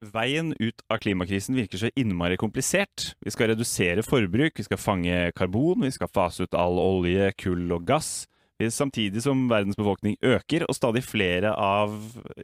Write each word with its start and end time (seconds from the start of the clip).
Veien 0.00 0.54
ut 0.56 0.80
av 0.88 0.96
klimakrisen 1.02 1.58
virker 1.58 1.78
så 1.78 1.90
innmari 1.98 2.38
komplisert. 2.40 3.10
Vi 3.20 3.32
skal 3.34 3.50
redusere 3.52 4.00
forbruk, 4.00 4.56
vi 4.56 4.64
skal 4.64 4.80
fange 4.80 5.16
karbon, 5.36 5.84
vi 5.84 5.92
skal 5.92 6.08
fase 6.08 6.46
ut 6.48 6.56
all 6.56 6.80
olje, 6.80 7.26
kull 7.36 7.68
og 7.76 7.84
gass. 7.88 8.24
Samtidig 8.60 9.20
som 9.24 9.46
verdens 9.48 9.76
befolkning 9.76 10.16
øker, 10.24 10.64
og 10.68 10.76
stadig 10.76 11.04
flere 11.04 11.52
av 11.52 11.92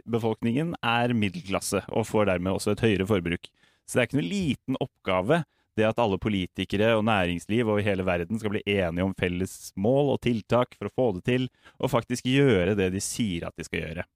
befolkningen 0.08 0.74
er 0.84 1.16
middelklasse, 1.16 1.82
og 1.88 2.08
får 2.08 2.29
dermed 2.30 2.56
også 2.56 2.77
et 2.77 2.84
høyere 2.84 3.08
forbruk. 3.08 3.48
Så 3.88 3.96
det 3.96 4.02
er 4.02 4.09
ikke 4.11 4.20
noe 4.20 4.30
liten 4.30 4.80
oppgave 4.80 5.43
det 5.77 5.84
at 5.84 5.98
alle 6.00 6.16
politikere 6.20 6.95
og 6.96 7.04
næringsliv 7.09 7.68
over 7.68 7.84
hele 7.84 8.04
verden 8.04 8.41
skal 8.41 8.52
bli 8.52 8.64
enige 8.64 9.04
om 9.04 9.12
felles 9.16 9.75
mål 9.77 10.14
og 10.14 10.23
tiltak 10.25 10.77
for 10.77 10.88
å 10.88 10.96
få 10.96 11.12
det 11.18 11.27
til, 11.29 11.48
og 11.80 11.93
faktisk 11.93 12.29
gjøre 12.29 12.77
det 12.77 12.93
de 12.93 13.04
sier 13.04 13.48
at 13.48 13.57
de 13.57 13.64
skal 13.64 13.82
gjøre. 13.82 14.09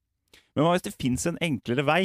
Men 0.53 0.65
hva 0.65 0.73
hvis 0.75 0.89
det 0.89 0.97
fins 0.97 1.29
en 1.29 1.41
enklere 1.41 1.85
vei? 1.85 2.03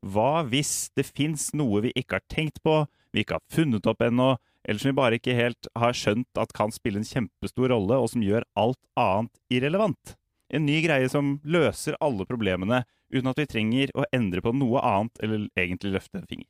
Hva 0.00 0.46
hvis 0.48 0.88
det 0.96 1.04
fins 1.04 1.50
noe 1.56 1.82
vi 1.84 1.92
ikke 1.92 2.18
har 2.18 2.26
tenkt 2.32 2.62
på, 2.64 2.84
vi 3.12 3.24
ikke 3.24 3.36
har 3.36 3.52
funnet 3.52 3.88
opp 3.90 4.00
ennå, 4.04 4.36
eller 4.64 4.80
som 4.80 4.90
vi 4.90 4.96
bare 4.96 5.18
ikke 5.20 5.36
helt 5.36 5.68
har 5.78 5.96
skjønt 5.96 6.40
at 6.40 6.54
kan 6.56 6.72
spille 6.72 7.00
en 7.00 7.08
kjempestor 7.08 7.72
rolle, 7.72 7.98
og 7.98 8.08
som 8.12 8.24
gjør 8.24 8.46
alt 8.60 8.80
annet 9.00 9.32
irrelevant? 9.52 10.16
En 10.50 10.64
ny 10.66 10.80
greie 10.84 11.08
som 11.12 11.36
løser 11.44 11.98
alle 12.02 12.26
problemene 12.28 12.82
uten 13.12 13.28
at 13.30 13.38
vi 13.38 13.48
trenger 13.50 13.92
å 13.94 14.06
endre 14.14 14.42
på 14.44 14.52
noe 14.56 14.82
annet 14.86 15.20
eller 15.22 15.46
egentlig 15.58 15.94
løfte 15.94 16.20
en 16.20 16.30
finger. 16.30 16.48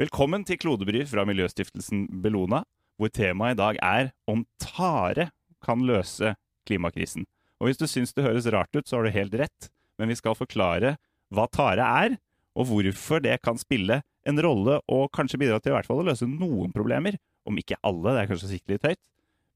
Velkommen 0.00 0.46
til 0.48 0.56
Klodebry 0.60 1.04
fra 1.08 1.26
Miljøstiftelsen 1.28 2.06
Bellona, 2.24 2.62
hvor 3.00 3.12
temaet 3.12 3.56
i 3.56 3.60
dag 3.60 3.78
er 3.84 4.10
om 4.28 4.46
tare 4.60 5.28
kan 5.64 5.84
løse 5.84 6.34
klimakrisen. 6.68 7.26
Og 7.60 7.68
hvis 7.68 7.80
du 7.80 7.86
syns 7.88 8.14
det 8.16 8.24
høres 8.24 8.48
rart 8.52 8.72
ut, 8.72 8.86
så 8.88 8.96
har 8.96 9.06
du 9.06 9.12
helt 9.12 9.36
rett, 9.36 9.68
men 10.00 10.08
vi 10.08 10.16
skal 10.16 10.38
forklare 10.38 10.94
hva 11.30 11.44
tare 11.52 11.84
er, 11.84 12.16
og 12.58 12.66
hvorfor 12.70 13.22
det 13.22 13.36
kan 13.44 13.58
spille 13.60 14.00
en 14.28 14.42
rolle 14.42 14.80
og 14.90 15.08
kanskje 15.16 15.40
bidra 15.40 15.60
til 15.60 15.72
i 15.72 15.76
hvert 15.78 15.88
fall 15.88 16.02
å 16.02 16.08
løse 16.10 16.28
noen 16.28 16.72
problemer. 16.74 17.16
Om 17.48 17.58
ikke 17.60 17.78
alle, 17.86 18.12
det 18.12 18.22
er 18.22 18.30
kanskje 18.30 18.50
sikkert 18.50 18.74
litt 18.74 18.88
høyt, 18.90 19.02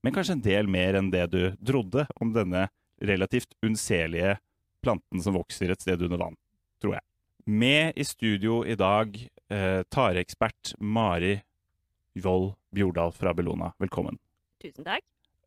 men 0.05 0.15
kanskje 0.15 0.37
en 0.39 0.45
del 0.45 0.71
mer 0.71 0.99
enn 0.99 1.11
det 1.13 1.27
du 1.33 1.43
trodde 1.65 2.07
om 2.21 2.33
denne 2.35 2.69
relativt 3.05 3.57
unnselige 3.65 4.39
planten 4.85 5.23
som 5.25 5.37
vokser 5.37 5.73
et 5.73 5.85
sted 5.85 6.03
under 6.05 6.21
vann, 6.21 6.39
tror 6.83 6.99
jeg. 6.99 7.05
Med 7.45 7.99
i 8.01 8.05
studio 8.09 8.63
i 8.65 8.77
dag 8.81 9.17
eh, 9.53 9.81
tareekspert 9.93 10.75
Mari 10.81 11.39
Wold 12.25 12.55
Bjordal 12.75 13.13
fra 13.17 13.35
Bellona. 13.37 13.73
Velkommen. 13.83 14.17
Tusen 14.63 14.87
takk. 14.87 15.05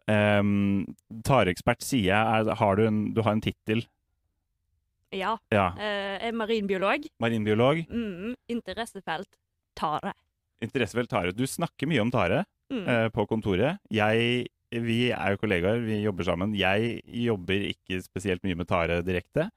Um, 0.07 0.85
tareekspert 1.27 1.83
sier 1.83 2.13
jeg, 2.13 2.57
har 2.61 2.77
du, 2.79 2.85
en, 2.87 2.99
du 3.11 3.23
har 3.25 3.33
en 3.35 3.43
tittel 3.43 3.81
ja. 5.15 5.35
ja. 5.53 5.67
Jeg 5.79 6.29
er 6.29 6.37
marinbiolog. 6.37 7.07
Marinbiolog. 7.23 7.83
Mm, 7.89 8.35
interessefelt 8.51 9.29
tare. 9.77 10.13
Interessefelt 10.63 11.09
tare. 11.11 11.33
Du 11.35 11.45
snakker 11.47 11.89
mye 11.89 12.01
om 12.01 12.11
tare 12.13 12.43
mm. 12.73 12.83
eh, 12.83 13.07
på 13.13 13.27
kontoret. 13.29 13.81
Jeg, 13.93 14.47
vi 14.73 14.99
er 15.13 15.33
jo 15.35 15.41
kollegaer, 15.41 15.83
vi 15.85 16.01
jobber 16.01 16.27
sammen. 16.27 16.55
Jeg 16.57 17.01
jobber 17.27 17.69
ikke 17.69 18.01
spesielt 18.05 18.43
mye 18.47 18.57
med 18.57 18.69
tare 18.69 18.99
direkte. 19.05 19.49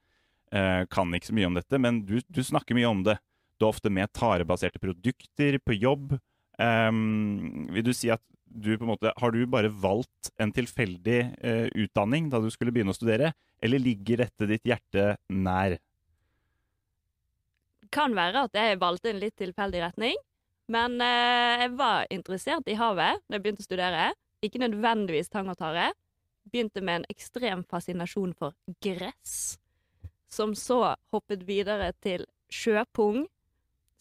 Eh, 0.51 0.83
kan 0.91 1.13
ikke 1.15 1.31
så 1.31 1.37
mye 1.37 1.49
om 1.49 1.57
dette, 1.57 1.79
men 1.79 2.03
du, 2.05 2.19
du, 2.27 2.41
snakker 2.45 2.77
mye 2.77 2.89
om 2.89 3.05
det. 3.07 3.17
Du 3.57 3.65
er 3.65 3.71
ofte 3.71 3.91
med 3.93 4.11
tarebaserte 4.13 4.81
produkter 4.81 5.57
på 5.63 5.77
jobb. 5.79 6.17
Um, 6.61 7.69
vil 7.73 7.85
du 7.87 7.93
si 7.95 8.11
at 8.13 8.21
du 8.53 8.73
på 8.77 8.83
en 8.85 8.91
måte 8.91 9.13
Har 9.17 9.31
du 9.31 9.45
bare 9.47 9.69
valgt 9.71 10.31
en 10.41 10.51
tilfeldig 10.53 11.19
eh, 11.39 11.67
utdanning 11.79 12.29
da 12.31 12.41
du 12.41 12.49
skulle 12.53 12.73
begynne 12.73 12.93
å 12.93 12.97
studere, 12.97 13.33
eller 13.61 13.81
ligger 13.81 14.25
dette 14.25 14.47
ditt 14.49 14.67
hjerte 14.67 15.15
nær? 15.29 15.77
Kan 17.91 18.15
være 18.15 18.45
at 18.47 18.55
jeg 18.55 18.79
valgte 18.81 19.11
en 19.11 19.21
litt 19.21 19.35
tilfeldig 19.39 19.81
retning, 19.83 20.19
men 20.71 20.99
eh, 21.03 21.65
jeg 21.65 21.73
var 21.79 22.07
interessert 22.13 22.69
i 22.71 22.77
havet 22.79 23.23
da 23.27 23.37
jeg 23.37 23.45
begynte 23.45 23.65
å 23.65 23.69
studere. 23.69 24.11
Ikke 24.41 24.61
nødvendigvis 24.63 25.29
tang 25.29 25.51
og 25.51 25.59
tare. 25.59 25.91
Begynte 26.51 26.81
med 26.81 27.01
en 27.01 27.09
ekstrem 27.13 27.65
fascinasjon 27.69 28.33
for 28.37 28.55
gress, 28.81 29.59
som 30.31 30.55
så 30.57 30.95
hoppet 31.13 31.45
videre 31.45 31.91
til 32.01 32.25
sjøpung, 32.51 33.27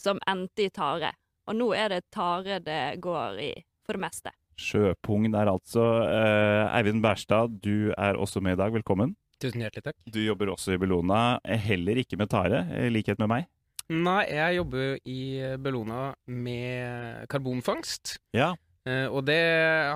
som 0.00 0.22
endte 0.30 0.64
i 0.64 0.72
tare. 0.72 1.12
Og 1.50 1.58
nå 1.58 1.72
er 1.76 1.92
det 1.92 2.06
tare 2.14 2.60
det 2.64 3.00
går 3.04 3.42
i, 3.44 3.52
for 3.84 3.98
det 3.98 4.06
meste. 4.06 4.32
Sjøpung 4.60 5.30
der 5.32 5.50
altså. 5.50 5.84
Eh, 6.04 6.76
Eivind 6.76 7.02
Bærstad, 7.04 7.56
du 7.64 7.92
er 7.96 8.18
også 8.20 8.42
med 8.44 8.58
i 8.58 8.60
dag. 8.60 8.72
Velkommen. 8.74 9.16
Tusen 9.40 9.64
hjertelig 9.64 9.86
takk. 9.88 9.96
Du 10.04 10.20
jobber 10.20 10.52
også 10.52 10.74
i 10.74 10.80
Bellona, 10.80 11.40
heller 11.64 12.02
ikke 12.02 12.18
med 12.20 12.28
tare, 12.32 12.66
i 12.76 12.90
likhet 12.92 13.20
med 13.22 13.30
meg. 13.32 13.48
Nei, 13.90 14.22
jeg 14.28 14.60
jobber 14.60 14.98
i 15.08 15.20
Bellona 15.58 16.10
med 16.28 17.24
karbonfangst. 17.32 18.18
Ja. 18.36 18.52
Eh, 18.86 19.08
og 19.08 19.24
det 19.28 19.40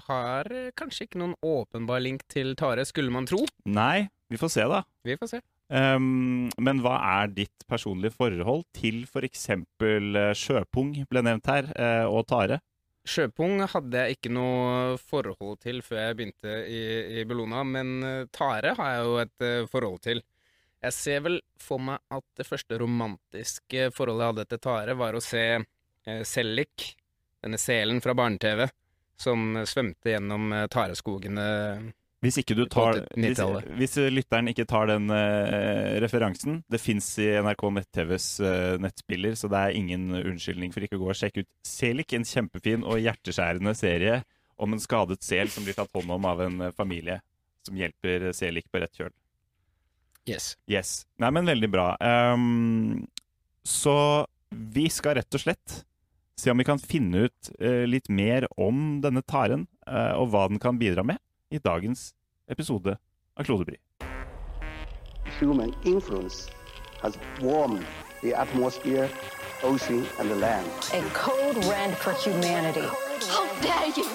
har 0.09 0.51
kanskje 0.79 1.07
ikke 1.07 1.21
noen 1.21 1.37
åpenbar 1.45 2.03
link 2.03 2.25
til 2.33 2.57
tare, 2.59 2.89
skulle 2.89 3.13
man 3.13 3.29
tro. 3.29 3.45
Nei, 3.69 4.09
vi 4.33 4.41
får 4.41 4.57
se, 4.57 4.69
da. 4.71 4.81
Vi 5.05 5.19
får 5.21 5.37
se. 5.37 5.45
Um, 5.75 6.51
men 6.61 6.81
hva 6.85 6.99
er 7.23 7.31
ditt 7.33 7.65
personlige 7.69 8.13
forhold 8.17 8.67
til 8.77 9.05
f.eks. 9.05 9.47
For 9.81 10.17
uh, 10.17 10.33
sjøpung, 10.37 10.97
ble 11.11 11.25
nevnt 11.25 11.53
her, 11.53 11.69
og 12.09 12.25
tare? 12.33 12.65
Sjøpung 13.05 13.61
hadde 13.69 14.01
jeg 14.01 14.17
ikke 14.17 14.33
noe 14.33 14.95
forhold 15.01 15.59
til 15.61 15.83
før 15.85 16.01
jeg 16.01 16.17
begynte 16.19 16.55
i, 16.73 16.83
i 17.21 17.25
Bellona, 17.29 17.61
men 17.69 17.91
uh, 18.01 18.29
tare 18.33 18.73
har 18.79 18.95
jeg 18.95 19.05
jo 19.05 19.19
et 19.21 19.47
forhold 19.73 20.01
til. 20.07 20.23
Jeg 20.85 20.97
ser 20.97 21.25
vel 21.25 21.39
for 21.61 21.81
meg 21.81 22.01
at 22.13 22.25
det 22.37 22.47
første 22.49 22.79
romantiske 22.81 23.91
forholdet 23.97 24.25
jeg 24.25 24.33
hadde 24.33 24.47
til 24.53 24.63
tare, 24.67 24.97
var 25.01 25.17
å 25.17 25.25
se 25.25 25.45
Sellik, 26.29 26.91
denne 27.41 27.57
selen 27.57 28.03
fra 28.05 28.13
barne-TV, 28.13 28.67
som 29.17 29.55
svømte 29.65 30.13
gjennom 30.13 30.53
tareskogene 30.69 31.47
hvis, 32.25 32.39
tar, 32.73 33.01
hvis, 33.21 33.41
hvis, 33.79 33.97
lytteren 34.13 34.49
ikke 34.51 34.67
tar 34.69 34.89
den 34.89 35.11
uh, 35.13 35.97
referansen 36.03 36.63
Det 36.71 36.81
fins 36.81 37.07
i 37.23 37.29
NRK 37.45 37.65
nett-TVs 37.79 38.29
uh, 38.45 38.77
nettspiller, 38.81 39.37
så 39.39 39.51
det 39.53 39.61
er 39.61 39.79
ingen 39.79 40.09
unnskyldning 40.17 40.73
for 40.75 40.85
ikke 40.85 40.99
å 40.99 41.03
gå 41.03 41.11
og 41.13 41.19
sjekke 41.19 41.45
ut 41.45 41.51
Selik, 41.69 42.15
en 42.17 42.27
kjempefin 42.29 42.87
og 42.87 43.03
hjerteskjærende 43.03 43.75
serie 43.79 44.23
om 44.61 44.73
en 44.75 44.83
skadet 44.83 45.21
sel 45.27 45.51
som 45.51 45.67
blir 45.67 45.77
tatt 45.77 45.93
hånd 45.97 46.15
om 46.15 46.29
av 46.31 46.45
en 46.47 46.69
uh, 46.69 46.73
familie 46.77 47.21
som 47.67 47.77
hjelper 47.79 48.31
Selik 48.37 48.71
på 48.73 48.81
rett 48.81 48.97
kjøl. 48.97 49.13
Yes. 50.29 50.55
yes. 50.71 51.03
Nei, 51.21 51.29
men 51.37 51.49
veldig 51.49 51.69
bra. 51.73 51.91
Um, 52.01 53.03
så 53.65 54.25
vi 54.49 54.87
skal 54.93 55.19
rett 55.19 55.37
og 55.37 55.43
slett 55.43 55.83
se 56.41 56.53
om 56.53 56.61
vi 56.61 56.67
kan 56.67 56.81
finne 56.81 57.27
ut 57.29 57.51
litt 57.87 58.09
mer 58.11 58.47
om 58.61 58.99
denne 59.05 59.23
taren, 59.23 59.69
og 59.87 60.33
hva 60.33 60.49
den 60.51 60.59
kan 60.63 60.81
bidra 60.81 61.05
med 61.07 61.21
i 61.55 61.59
dagens 61.59 62.15
episode 62.51 62.97
av 63.41 63.45
Klodebry. 63.45 63.77
Human 65.41 65.75
influence 65.85 66.51
has 67.03 67.19
warmed 67.41 67.85
the 68.23 68.35
atmosphere, 68.35 69.09
ocean 69.63 70.07
and 70.19 70.29
the 70.31 70.37
land. 70.37 70.67
A 70.93 71.03
code 71.13 71.57
red 71.71 71.97
for 71.97 72.13
humanity. 72.27 72.89
How 73.35 73.47
dare 73.63 73.91
you! 73.97 74.07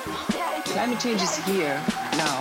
Climate 0.66 1.00
change 1.00 1.22
is 1.24 1.38
here 1.46 1.80
now. 2.24 2.40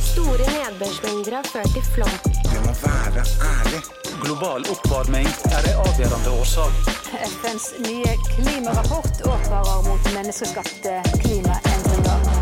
Store 0.00 0.46
nedbørsmengder 0.54 1.34
har 1.36 1.42
ført 1.42 1.70
til 1.74 1.82
flom. 1.94 2.14
Vi 2.52 2.58
må 2.66 2.72
være 2.86 3.22
ærlig. 3.54 3.82
Global 4.22 4.60
oppvarming 4.72 5.28
er 5.54 5.62
en 5.70 5.76
avgjørende 5.84 6.30
årsak. 6.40 6.72
FNs 7.34 7.66
nye 7.86 8.12
klimarapport 8.34 9.16
advarer 9.34 9.80
mot 9.88 10.12
menneskeskapte 10.16 11.00
klimaendringer 11.22 12.37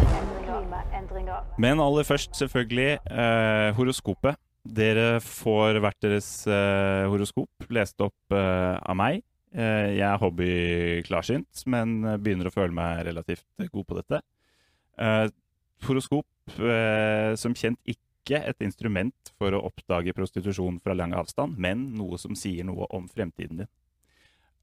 klimaendringer. 0.57 1.47
Men 1.63 1.81
aller 1.83 2.07
først, 2.07 2.35
selvfølgelig, 2.39 2.99
eh, 3.11 3.71
horoskopet. 3.77 4.37
Dere 4.67 5.21
får 5.23 5.79
hvert 5.79 6.01
deres 6.03 6.29
eh, 6.51 7.07
horoskop 7.07 7.69
lest 7.71 8.01
opp 8.03 8.35
eh, 8.35 8.75
av 8.83 8.97
meg. 8.99 9.23
Eh, 9.55 9.93
jeg 9.97 10.07
er 10.07 10.19
hobbyklarsynt, 10.21 11.63
men 11.71 12.01
begynner 12.19 12.51
å 12.51 12.55
føle 12.55 12.75
meg 12.75 13.05
relativt 13.07 13.47
god 13.71 13.87
på 13.87 13.99
dette. 14.01 14.21
Eh, 14.99 15.29
horoskop, 15.87 16.27
eh, 16.59 17.37
som 17.39 17.55
kjent 17.55 17.79
ikke 17.87 18.43
et 18.43 18.67
instrument 18.67 19.33
for 19.39 19.55
å 19.55 19.63
oppdage 19.69 20.15
prostitusjon 20.17 20.81
fra 20.83 20.97
lang 20.99 21.15
avstand, 21.15 21.55
men 21.63 21.93
noe 21.95 22.19
som 22.19 22.35
sier 22.35 22.67
noe 22.67 22.89
om 22.91 23.07
fremtiden 23.07 23.63
din. 23.63 23.73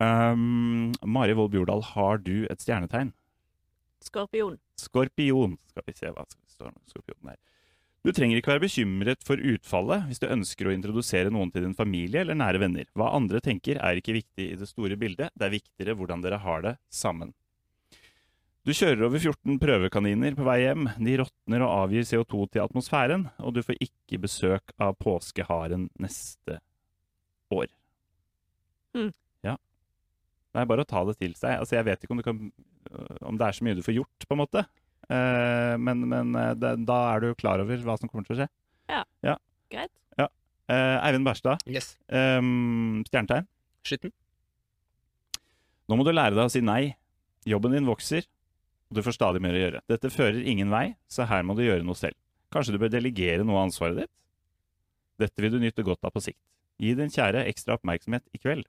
Um, 0.04 0.92
Mari 1.06 1.36
Wold 1.38 1.54
Bjordal, 1.54 1.84
har 1.94 2.20
du 2.20 2.44
et 2.52 2.60
stjernetegn? 2.60 3.14
Skorpion. 4.04 4.58
Skorpion. 4.80 5.58
Skal 5.70 5.86
vi 5.88 5.98
se 5.98 6.12
hva 6.12 6.26
som 6.28 6.40
står 6.52 6.72
skorpionen 6.92 7.34
her. 7.34 7.42
Du 8.04 8.12
trenger 8.12 8.36
ikke 8.36 8.52
være 8.52 8.66
bekymret 8.66 9.22
for 9.24 9.40
utfallet 9.40 10.10
hvis 10.10 10.20
du 10.20 10.28
ønsker 10.28 10.68
å 10.68 10.74
introdusere 10.76 11.32
noen 11.32 11.54
til 11.54 11.64
din 11.64 11.78
familie 11.78 12.20
eller 12.20 12.36
nære 12.36 12.60
venner. 12.60 12.90
Hva 13.00 13.14
andre 13.16 13.40
tenker 13.44 13.80
er 13.80 14.00
ikke 14.00 14.18
viktig 14.18 14.50
i 14.52 14.58
det 14.60 14.68
store 14.68 14.98
bildet, 15.00 15.32
det 15.40 15.48
er 15.48 15.56
viktigere 15.56 15.96
hvordan 15.96 16.26
dere 16.26 16.42
har 16.44 16.66
det 16.66 16.76
sammen. 16.92 17.32
Du 18.64 18.72
kjører 18.72 19.06
over 19.10 19.20
14 19.20 19.58
prøvekaniner 19.60 20.36
på 20.38 20.44
vei 20.48 20.62
hjem. 20.62 20.86
De 21.04 21.16
råtner 21.20 21.64
og 21.66 21.72
avgir 21.82 22.06
CO2 22.08 22.46
til 22.52 22.64
atmosfæren, 22.64 23.26
og 23.44 23.58
du 23.58 23.60
får 23.64 23.76
ikke 23.84 24.22
besøk 24.24 24.72
av 24.80 24.96
påskeharen 25.04 25.90
neste 26.00 26.62
år. 27.52 27.68
Mm. 28.96 29.12
Ja. 30.54 30.60
Det 30.60 30.62
er 30.64 30.70
bare 30.70 30.84
å 30.86 30.90
ta 30.90 31.02
det 31.10 31.16
til 31.18 31.34
seg. 31.34 31.58
Altså, 31.60 31.76
jeg 31.80 31.86
vet 31.90 32.04
ikke 32.06 32.14
om, 32.14 32.22
du 32.22 32.26
kan, 32.28 32.40
om 33.26 33.38
det 33.40 33.48
er 33.48 33.56
så 33.58 33.66
mye 33.66 33.76
du 33.76 33.82
får 33.86 33.96
gjort, 33.98 34.26
på 34.30 34.36
en 34.38 34.42
måte. 34.44 34.62
Eh, 35.10 35.74
men 35.82 36.04
men 36.08 36.36
eh, 36.38 36.54
det, 36.56 36.76
da 36.88 37.00
er 37.16 37.24
du 37.26 37.34
klar 37.36 37.60
over 37.64 37.82
hva 37.84 37.98
som 38.00 38.08
kommer 38.12 38.28
til 38.28 38.38
å 38.38 38.40
skje. 38.44 38.50
Ja, 39.26 39.36
Greit. 39.74 39.92
Eh, 40.72 40.98
Eivind 41.04 41.26
Berstad, 41.28 41.60
Yes. 41.68 41.98
um, 42.08 43.02
stjernetegn. 43.10 43.44
Skitten. 43.84 44.14
Nå 45.92 45.98
må 46.00 46.06
du 46.08 46.14
lære 46.14 46.38
deg 46.38 46.46
å 46.48 46.52
si 46.54 46.62
nei. 46.64 46.94
Jobben 47.44 47.74
din 47.76 47.90
vokser, 47.90 48.24
og 48.88 48.96
du 48.96 49.02
får 49.04 49.18
stadig 49.18 49.42
mer 49.44 49.58
å 49.58 49.60
gjøre. 49.60 49.82
Dette 49.92 50.12
fører 50.14 50.40
ingen 50.48 50.72
vei, 50.72 50.94
så 51.12 51.26
her 51.28 51.44
må 51.44 51.58
du 51.58 51.66
gjøre 51.66 51.84
noe 51.84 52.00
selv. 52.00 52.16
Kanskje 52.56 52.78
du 52.78 52.80
bør 52.80 52.94
delegere 52.94 53.44
noe 53.44 53.58
av 53.60 53.66
ansvaret 53.68 54.00
ditt? 54.06 54.14
Dette 55.20 55.44
vil 55.44 55.52
du 55.52 55.60
nyte 55.60 55.84
godt 55.84 56.08
av 56.08 56.14
på 56.16 56.24
sikt. 56.24 56.40
Gi 56.80 56.94
din 56.96 57.12
kjære 57.12 57.44
ekstra 57.52 57.76
oppmerksomhet 57.76 58.24
i 58.32 58.40
kveld. 58.40 58.64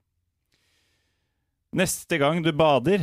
Neste 1.75 2.15
gang 2.17 2.39
du 2.39 2.53
bader, 2.55 3.01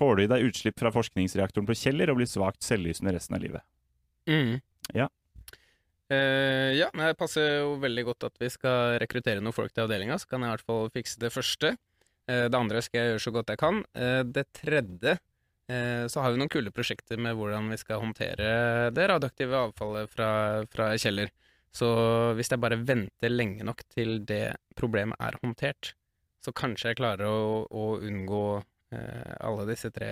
får 0.00 0.16
du 0.16 0.22
i 0.24 0.30
deg 0.30 0.48
utslipp 0.48 0.80
fra 0.82 0.90
forskningsreaktoren 0.90 1.68
på 1.68 1.76
Kjeller 1.78 2.10
og 2.10 2.18
blir 2.18 2.26
svakt 2.26 2.66
selvlysende 2.66 3.12
resten 3.14 3.36
av 3.36 3.44
livet. 3.44 3.62
Mm. 4.26 4.56
Ja. 4.96 5.06
Uh, 6.10 6.74
ja, 6.74 6.88
men 6.90 7.06
det 7.06 7.20
passer 7.20 7.60
jo 7.60 7.76
veldig 7.84 8.04
godt 8.10 8.26
at 8.26 8.42
vi 8.42 8.50
skal 8.50 8.96
rekruttere 8.98 9.38
noen 9.38 9.54
folk 9.54 9.70
til 9.70 9.86
avdelinga, 9.86 10.18
så 10.18 10.26
kan 10.26 10.42
jeg 10.42 10.50
i 10.50 10.56
hvert 10.56 10.66
fall 10.72 10.90
fikse 10.96 11.22
det 11.22 11.30
første. 11.36 11.74
Uh, 12.26 12.48
det 12.50 12.58
andre 12.58 12.82
skal 12.82 12.98
jeg 12.98 13.12
gjøre 13.12 13.24
så 13.28 13.34
godt 13.38 13.54
jeg 13.54 13.62
kan. 13.62 13.80
Uh, 13.94 14.20
det 14.26 14.48
tredje 14.58 15.18
så 15.64 16.20
har 16.20 16.34
vi 16.34 16.36
noen 16.36 16.50
kule 16.52 16.68
prosjekter 16.76 17.16
med 17.16 17.38
hvordan 17.38 17.70
vi 17.72 17.78
skal 17.80 18.02
håndtere 18.02 18.90
det 18.92 19.06
radioaktive 19.08 19.62
avfallet 19.70 20.10
fra, 20.12 20.26
fra 20.68 20.90
Kjeller. 21.00 21.30
Så 21.72 21.88
hvis 22.36 22.52
jeg 22.52 22.60
bare 22.60 22.76
venter 22.84 23.32
lenge 23.32 23.64
nok 23.64 23.80
til 23.88 24.18
det 24.28 24.58
problemet 24.76 25.16
er 25.24 25.38
håndtert, 25.40 25.94
så 26.44 26.52
kanskje 26.56 26.92
jeg 26.92 27.00
klarer 27.00 27.28
å, 27.28 27.64
å 27.64 27.84
unngå 28.04 28.44
eh, 28.92 29.34
alle 29.40 29.64
disse 29.70 29.90
tre 29.94 30.10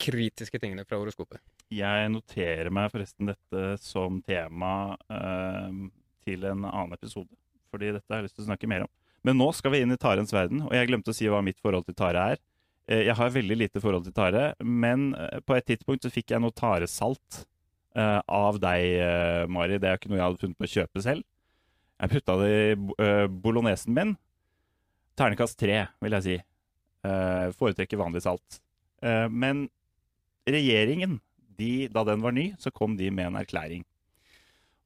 kritiske 0.00 0.60
tingene 0.60 0.84
fra 0.88 1.00
horoskopet. 1.00 1.40
Jeg 1.70 2.10
noterer 2.10 2.70
meg 2.74 2.90
forresten 2.92 3.30
dette 3.30 3.64
som 3.84 4.20
tema 4.26 4.96
eh, 5.12 5.82
til 6.26 6.46
en 6.48 6.64
annen 6.68 6.96
episode. 6.96 7.30
Fordi 7.70 7.92
dette 7.94 8.10
har 8.10 8.20
jeg 8.20 8.28
lyst 8.30 8.38
til 8.40 8.46
å 8.46 8.50
snakke 8.50 8.70
mer 8.70 8.86
om. 8.86 8.92
Men 9.26 9.36
nå 9.36 9.50
skal 9.54 9.74
vi 9.74 9.82
inn 9.84 9.92
i 9.92 10.00
Tarens 10.00 10.32
verden, 10.32 10.64
og 10.64 10.72
jeg 10.74 10.88
glemte 10.88 11.12
å 11.12 11.16
si 11.16 11.28
hva 11.30 11.42
mitt 11.44 11.60
forhold 11.60 11.86
til 11.86 11.96
Tare 11.98 12.24
er. 12.32 12.40
Eh, 12.88 13.04
jeg 13.06 13.16
har 13.18 13.34
veldig 13.36 13.58
lite 13.60 13.82
forhold 13.84 14.08
til 14.08 14.16
Tare, 14.16 14.50
men 14.64 15.12
eh, 15.14 15.38
på 15.44 15.56
et 15.56 15.68
tidspunkt 15.68 16.06
så 16.06 16.12
fikk 16.12 16.34
jeg 16.34 16.42
noe 16.42 16.56
taresalt 16.56 17.44
eh, 17.94 18.18
av 18.24 18.58
deg, 18.62 18.86
eh, 19.04 19.44
Mari. 19.52 19.78
Det 19.78 19.90
er 19.90 20.00
ikke 20.00 20.10
noe 20.12 20.20
jeg 20.20 20.26
hadde 20.26 20.42
funnet 20.44 20.58
på 20.58 20.68
å 20.68 20.74
kjøpe 20.74 21.04
selv. 21.04 21.28
Jeg 22.00 22.14
putta 22.16 22.38
det 22.40 22.50
i 22.50 22.74
eh, 23.04 23.26
bolognesen 23.28 23.94
min. 23.96 24.16
Ternekast 25.18 25.58
tre, 25.60 25.84
vil 26.02 26.16
jeg 26.18 26.26
si. 26.26 26.38
Uh, 27.06 27.48
foretrekker 27.56 28.00
vanlig 28.00 28.24
salt. 28.26 28.60
Uh, 29.04 29.26
men 29.32 29.66
regjeringen, 30.48 31.18
de, 31.60 31.88
da 31.92 32.04
den 32.08 32.22
var 32.24 32.36
ny, 32.36 32.50
så 32.60 32.72
kom 32.72 32.96
de 32.98 33.10
med 33.12 33.30
en 33.30 33.40
erklæring. 33.40 33.84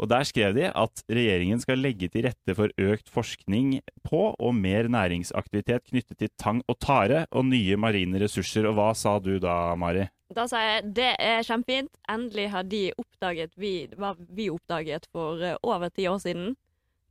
Og 0.02 0.08
Der 0.10 0.24
skrev 0.26 0.54
de 0.56 0.66
at 0.74 1.02
regjeringen 1.06 1.60
skal 1.62 1.78
legge 1.78 2.08
til 2.10 2.26
rette 2.26 2.54
for 2.58 2.72
økt 2.82 3.10
forskning 3.14 3.76
på 4.02 4.22
og 4.34 4.54
mer 4.54 4.88
næringsaktivitet 4.90 5.86
knyttet 5.86 6.18
til 6.18 6.32
tang 6.40 6.64
og 6.66 6.80
tare 6.82 7.26
og 7.30 7.46
nye 7.46 7.78
marine 7.78 8.18
ressurser. 8.18 8.66
Og 8.66 8.74
hva 8.74 8.90
sa 8.98 9.20
du 9.22 9.38
da, 9.38 9.74
Mari? 9.78 10.08
Da 10.34 10.48
sa 10.50 10.64
jeg 10.64 10.90
det 10.96 11.12
er 11.22 11.46
kjempefint. 11.46 11.92
Endelig 12.10 12.48
har 12.50 12.66
de 12.66 12.82
oppdaget 12.98 13.54
vi, 13.54 13.86
hva 13.94 14.16
vi 14.18 14.50
oppdaget 14.50 15.06
for 15.14 15.38
eh, 15.38 15.56
over 15.62 15.94
ti 15.94 16.08
år 16.10 16.18
siden. 16.26 16.56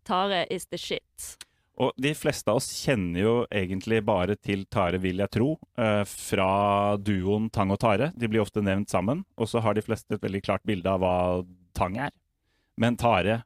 Tare 0.03 0.43
is 0.51 0.67
the 0.67 0.77
shit. 0.77 1.37
Og 1.81 1.93
de 1.97 2.11
fleste 2.13 2.51
av 2.51 2.59
oss 2.59 2.67
kjenner 2.83 3.23
jo 3.23 3.33
egentlig 3.49 4.03
bare 4.05 4.35
til 4.37 4.67
tare, 4.69 4.99
vil 5.01 5.23
jeg 5.23 5.33
tro, 5.33 5.55
eh, 5.77 6.03
fra 6.05 6.97
duoen 7.01 7.49
tang 7.49 7.73
og 7.73 7.79
tare. 7.81 8.11
De 8.15 8.29
blir 8.29 8.43
ofte 8.43 8.61
nevnt 8.61 8.93
sammen. 8.93 9.23
Og 9.37 9.49
så 9.49 9.61
har 9.63 9.73
de 9.73 9.81
fleste 9.81 10.13
et 10.13 10.21
veldig 10.21 10.43
klart 10.45 10.63
bilde 10.63 10.89
av 10.89 11.01
hva 11.01 11.15
tang 11.73 11.97
er. 11.97 12.13
Men 12.77 12.97
tare 12.97 13.41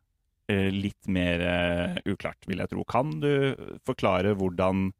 eh, 0.49 0.67
litt 0.71 1.07
mer 1.07 1.39
eh, 1.39 1.97
uklart, 2.05 2.43
vil 2.47 2.59
jeg 2.59 2.73
tro. 2.73 2.83
Kan 2.83 3.19
du 3.23 3.55
forklare 3.87 4.35
hvordan 4.35 4.91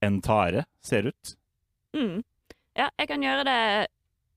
en 0.00 0.20
tare 0.24 0.64
ser 0.80 1.12
ut? 1.12 1.36
Mm. 1.92 2.24
Ja, 2.78 2.88
jeg 2.96 3.08
kan 3.10 3.22
gjøre 3.22 3.44
det 3.44 3.60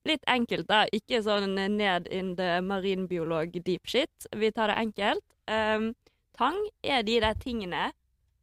litt 0.10 0.24
enkelt, 0.28 0.68
da. 0.68 0.84
Ikke 0.92 1.24
sånn 1.24 1.56
ned 1.56 2.12
in 2.12 2.36
the 2.36 2.60
marinbiolog 2.60 3.56
deep 3.64 3.88
shit. 3.88 4.28
Vi 4.36 4.52
tar 4.52 4.74
det 4.74 4.82
enkelt. 4.84 5.24
Um, 5.48 5.94
tang 6.36 6.60
er 6.84 7.04
de 7.08 7.22
der 7.24 7.40
tingene 7.40 7.92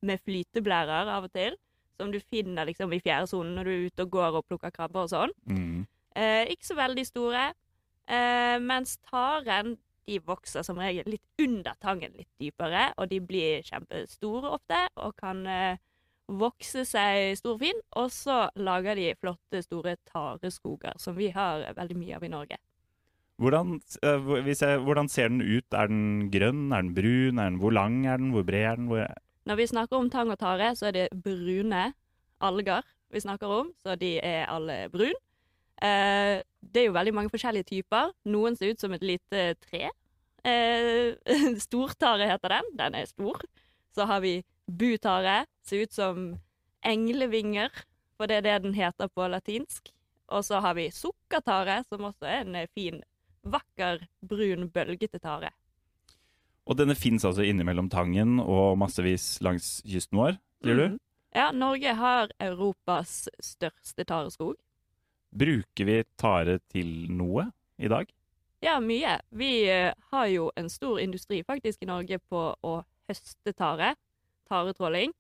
med 0.07 0.23
flyteblærer 0.25 1.11
av 1.13 1.29
og 1.29 1.35
til, 1.37 1.57
som 2.01 2.13
du 2.13 2.21
finner 2.23 2.69
liksom 2.69 2.93
i 2.97 3.01
fjæresonen 3.05 3.59
når 3.59 3.69
du 3.69 3.73
er 3.73 3.87
ute 3.91 4.07
og 4.07 4.15
går 4.17 4.39
og 4.41 4.47
plukker 4.49 4.73
krabber 4.75 5.05
og 5.05 5.13
sånn. 5.13 5.35
Mm. 5.51 5.85
Eh, 6.17 6.45
ikke 6.55 6.71
så 6.71 6.77
veldig 6.79 7.05
store. 7.07 7.45
Eh, 8.11 8.57
mens 8.65 8.97
taren 9.07 9.77
de 10.09 10.19
vokser 10.27 10.65
som 10.67 10.81
regel 10.81 11.07
litt 11.13 11.45
under 11.45 11.77
tangen, 11.83 12.17
litt 12.17 12.31
dypere, 12.41 12.91
og 12.99 13.11
de 13.13 13.21
blir 13.23 13.67
kjempestore 13.67 14.57
ofte 14.57 14.81
og 14.99 15.15
kan 15.21 15.45
eh, 15.47 15.79
vokse 16.31 16.85
seg 16.89 17.37
stor 17.39 17.57
og 17.57 17.63
fin. 17.63 17.85
Og 18.01 18.11
så 18.15 18.41
lager 18.59 18.99
de 18.99 19.13
flotte, 19.21 19.63
store 19.67 19.97
tareskoger, 20.11 20.99
som 20.99 21.19
vi 21.19 21.31
har 21.35 21.69
veldig 21.77 21.99
mye 22.01 22.19
av 22.19 22.27
i 22.27 22.33
Norge. 22.33 22.61
Hvordan, 23.41 23.79
eh, 24.05 24.31
jeg, 24.53 24.83
hvordan 24.85 25.09
ser 25.09 25.31
den 25.33 25.41
ut? 25.41 25.69
Er 25.73 25.89
den 25.89 26.29
grønn? 26.33 26.69
Er 26.73 26.85
den 26.85 26.95
brun? 26.97 27.39
Er 27.39 27.51
den, 27.53 27.61
hvor 27.63 27.73
lang 27.73 28.03
er 28.07 28.21
den? 28.21 28.35
Hvor 28.35 28.45
bred 28.45 28.67
er 28.69 28.81
den? 28.81 28.91
Hvor, 28.91 29.07
Når 29.49 29.57
vi 29.57 29.67
snakker 29.67 29.97
om 29.97 30.11
tang 30.13 30.31
og 30.31 30.39
tare, 30.39 30.75
så 30.77 30.91
er 30.91 30.97
det 30.97 31.09
brune 31.25 31.91
alger 32.41 32.85
vi 33.11 33.21
snakker 33.21 33.51
om, 33.51 33.73
så 33.83 33.97
de 33.99 34.19
er 34.23 34.47
alle 34.47 34.85
brun. 34.93 35.17
Eh, 35.83 36.43
det 36.61 36.83
er 36.83 36.87
jo 36.87 36.95
veldig 36.95 37.15
mange 37.17 37.33
forskjellige 37.33 37.71
typer. 37.73 38.13
Noen 38.29 38.57
ser 38.57 38.75
ut 38.75 38.83
som 38.83 38.93
et 38.95 39.05
lite 39.05 39.55
tre. 39.65 39.89
Eh, 40.45 41.17
stortare 41.67 42.29
heter 42.31 42.57
den. 42.57 42.71
Den 42.79 42.99
er 43.01 43.09
stor. 43.09 43.41
Så 43.95 44.07
har 44.07 44.21
vi 44.21 44.41
butare. 44.69 45.45
Ser 45.67 45.87
ut 45.87 45.95
som 45.97 46.35
englevinger, 46.87 47.73
for 48.17 48.31
det 48.31 48.41
er 48.41 48.47
det 48.47 48.59
den 48.69 48.77
heter 48.77 49.09
på 49.09 49.27
latinsk. 49.29 49.91
Og 50.31 50.45
så 50.47 50.61
har 50.63 50.77
vi 50.79 50.91
sukkertare, 50.95 51.83
som 51.89 52.05
også 52.07 52.29
er 52.29 52.45
en 52.45 52.69
fin, 52.77 53.01
vakker, 53.43 54.05
brun, 54.23 54.69
bølgete 54.71 55.19
tare. 55.19 55.51
Og 56.69 56.79
denne 56.79 56.97
fins 56.99 57.25
altså 57.27 57.45
innimellom 57.47 57.89
Tangen 57.93 58.39
og 58.43 58.79
massevis 58.79 59.39
langs 59.45 59.79
kysten 59.89 60.21
vår, 60.21 60.37
sier 60.65 60.79
du? 60.79 60.87
Mm. 60.93 60.99
Ja, 61.35 61.51
Norge 61.55 61.95
har 61.95 62.33
Europas 62.43 63.29
største 63.39 64.05
tareskog. 64.07 64.57
Bruker 65.31 65.87
vi 65.87 66.01
tare 66.19 66.59
til 66.73 67.07
noe 67.15 67.47
i 67.79 67.91
dag? 67.91 68.09
Ja, 68.61 68.77
mye. 68.83 69.15
Vi 69.31 69.51
eh, 69.71 69.95
har 70.11 70.27
jo 70.29 70.51
en 70.59 70.69
stor 70.69 70.99
industri 71.01 71.41
faktisk 71.47 71.85
i 71.85 71.89
Norge 71.89 72.19
på 72.19 72.43
å 72.61 72.73
høste 73.09 73.55
tare. 73.57 73.95
Taretråling. 74.51 75.15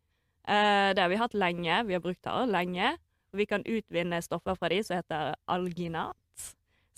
Eh, 0.44 0.90
det 0.92 1.00
har 1.00 1.12
vi 1.12 1.20
hatt 1.20 1.38
lenge. 1.38 1.78
Vi 1.86 1.96
har 1.96 2.02
brukt 2.04 2.22
tare 2.26 2.48
lenge. 2.50 2.96
Vi 3.32 3.46
kan 3.46 3.64
utvinne 3.64 4.18
stoffer 4.22 4.58
fra 4.58 4.68
de 4.68 4.82
som 4.84 4.98
heter 4.98 5.38
alginat. 5.48 6.18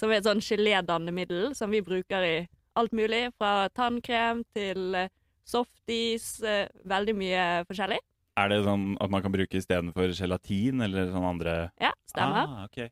Som 0.01 0.11
er 0.11 0.19
et 0.19 0.27
sånn 0.27 0.43
gelédannemiddel 0.43 1.53
som 1.55 1.71
vi 1.71 1.85
bruker 1.85 2.27
i 2.27 2.37
alt 2.79 2.95
mulig. 2.97 3.27
Fra 3.39 3.69
tannkrem 3.77 4.43
til 4.57 4.95
eh, 4.99 5.13
softis. 5.49 6.35
Eh, 6.43 6.69
veldig 6.89 7.15
mye 7.19 7.45
forskjellig. 7.69 8.01
Er 8.41 8.49
det 8.49 8.63
sånn 8.65 8.95
at 9.03 9.13
man 9.13 9.25
kan 9.25 9.35
bruke 9.35 9.59
istedenfor 9.61 10.15
gelatin 10.17 10.81
eller 10.87 11.11
sånn 11.13 11.27
andre 11.35 11.57
Ja, 11.83 11.93
stemmer. 12.09 12.47
Ah, 12.49 12.65
okay. 12.65 12.89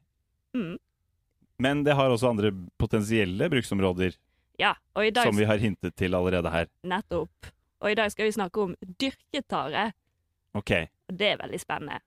Mm. 0.56 0.74
Men 1.60 1.84
det 1.84 1.94
har 1.96 2.12
også 2.12 2.32
andre 2.32 2.52
potensielle 2.80 3.48
bruksområder, 3.52 4.16
Ja, 4.60 4.74
og 4.96 5.06
i 5.06 5.12
dag 5.16 5.24
som 5.24 5.36
vi 5.36 5.46
har 5.48 5.60
hintet 5.60 5.94
til 5.96 6.16
allerede 6.16 6.52
her. 6.52 6.68
Nettopp. 6.84 7.48
Og 7.80 7.92
i 7.92 7.96
dag 7.96 8.12
skal 8.12 8.28
vi 8.28 8.36
snakke 8.36 8.60
om 8.60 8.74
dyrket 9.00 9.46
tare. 9.48 9.90
Ok. 10.56 10.72
Og 11.08 11.16
det 11.16 11.32
er 11.32 11.40
veldig 11.40 11.60
spennende. 11.60 12.00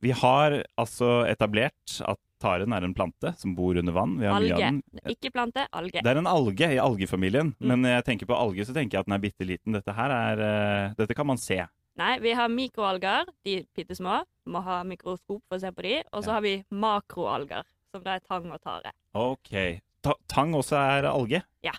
Vi 0.00 0.12
har 0.16 0.62
altså 0.80 1.24
etablert 1.28 2.00
at 2.08 2.20
taren 2.40 2.72
er 2.72 2.84
en 2.86 2.94
plante 2.96 3.34
som 3.38 3.54
bor 3.54 3.76
under 3.78 3.92
vann. 3.92 4.16
Vi 4.18 4.26
har 4.26 4.40
mye 4.40 4.52
av 4.52 4.58
Alge. 4.58 4.82
den. 4.82 5.00
Ikke 5.14 5.30
plante, 5.32 5.66
alge. 5.72 6.00
Det 6.02 6.06
er 6.10 6.18
en 6.18 6.26
alge 6.30 6.70
i 6.74 6.78
algefamilien, 6.80 7.54
Mm. 7.60 7.68
men 7.68 7.82
når 7.82 7.94
jeg 7.98 8.04
tenker 8.08 8.26
på 8.26 8.38
alge, 8.38 8.64
så 8.66 8.72
tenker 8.74 8.96
jeg 8.98 9.00
at 9.00 9.06
den 9.06 9.14
er 9.14 9.22
bitte 9.24 9.46
liten. 9.46 9.72
Dette 9.76 9.92
her 9.94 10.10
er 10.10 10.40
uh, 10.88 10.94
Dette 10.96 11.14
kan 11.14 11.26
man 11.26 11.36
se. 11.38 11.60
Nei, 12.00 12.18
vi 12.18 12.32
har 12.32 12.48
mikroalger, 12.48 13.26
de 13.44 13.66
bitte 13.76 13.94
små. 13.98 14.22
Må 14.48 14.62
ha 14.64 14.82
mikroskop 14.84 15.42
for 15.48 15.58
å 15.58 15.60
se 15.60 15.70
på 15.70 15.82
de. 15.82 16.02
Og 16.12 16.22
så 16.24 16.28
Ja. 16.28 16.32
har 16.34 16.40
vi 16.42 16.64
makroalger, 16.72 17.62
som 17.92 18.02
da 18.02 18.14
er 18.16 18.20
tang 18.20 18.50
og 18.50 18.60
tare. 18.62 18.92
Ok. 19.14 19.80
Ta 20.02 20.14
tang 20.28 20.52
også 20.54 20.76
er 20.80 21.04
alge? 21.10 21.42
Ja. 21.62 21.72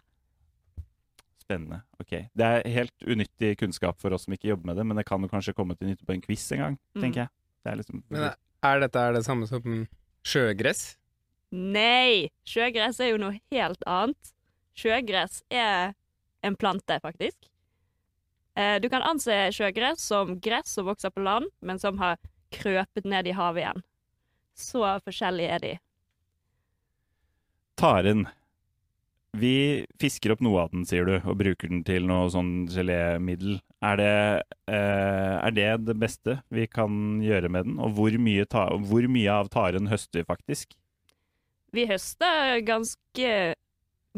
Spennende. 1.41 1.81
Ok. 1.99 2.11
Det 2.35 2.45
er 2.45 2.61
helt 2.69 2.93
unyttig 3.07 3.57
kunnskap 3.59 3.99
for 3.99 4.13
oss 4.13 4.25
som 4.27 4.33
ikke 4.35 4.51
jobber 4.53 4.65
med 4.71 4.77
det, 4.77 4.85
men 4.85 4.97
det 4.97 5.05
kan 5.07 5.21
jo 5.21 5.27
kanskje 5.31 5.55
komme 5.57 5.75
til 5.77 5.89
nytte 5.89 6.05
på 6.05 6.13
en 6.13 6.21
quiz 6.21 6.45
en 6.53 6.59
gang, 6.59 6.77
Mm. 6.95 7.01
tenker 7.01 7.21
jeg. 7.25 7.29
Det 7.65 7.71
er 7.73 7.75
liksom 7.77 8.03
Men 8.09 8.33
er 8.63 8.79
dette 8.79 8.95
er 8.99 9.13
det 9.13 9.25
samme 9.25 9.47
som 9.47 9.87
sjøgress? 10.27 10.95
Nei! 11.51 12.29
Sjøgress 12.47 13.01
er 13.03 13.13
jo 13.13 13.21
noe 13.21 13.39
helt 13.51 13.81
annet. 13.89 14.33
Sjøgress 14.77 15.41
er 15.51 15.93
en 16.45 16.55
plante, 16.55 16.97
faktisk. 17.03 17.49
Eh, 18.55 18.77
du 18.81 18.89
kan 18.91 19.03
anse 19.05 19.35
sjøgress 19.55 20.03
som 20.03 20.37
gress 20.43 20.75
som 20.75 20.87
vokser 20.87 21.11
på 21.13 21.23
land, 21.23 21.47
men 21.59 21.79
som 21.79 21.99
har 22.01 22.19
krøpet 22.51 23.07
ned 23.07 23.27
i 23.27 23.35
havet 23.35 23.63
igjen. 23.63 23.83
Så 24.57 24.83
forskjellige 25.05 25.55
er 25.55 25.63
de. 25.63 25.73
Taren. 27.79 28.27
Vi 29.39 29.85
fisker 30.01 30.33
opp 30.33 30.41
noe 30.43 30.65
av 30.65 30.73
den, 30.73 30.83
sier 30.87 31.07
du, 31.07 31.13
og 31.23 31.37
bruker 31.39 31.71
den 31.71 31.85
til 31.87 32.03
noe 32.09 32.27
sånn 32.33 32.65
gelémiddel. 32.71 33.61
Er 33.81 33.97
det, 33.97 34.15
eh, 34.67 35.35
er 35.39 35.55
det 35.55 35.69
det 35.87 35.95
beste 36.01 36.41
vi 36.51 36.67
kan 36.67 37.21
gjøre 37.23 37.49
med 37.49 37.69
den? 37.69 37.79
Og 37.79 37.95
hvor 37.95 38.17
mye, 38.19 38.45
ta 38.45 38.67
hvor 38.75 39.07
mye 39.07 39.31
av 39.31 39.49
taren 39.53 39.87
høster 39.87 40.21
vi 40.21 40.27
faktisk? 40.27 40.75
Vi 41.71 41.87
høster 41.87 42.59
ganske 42.67 43.31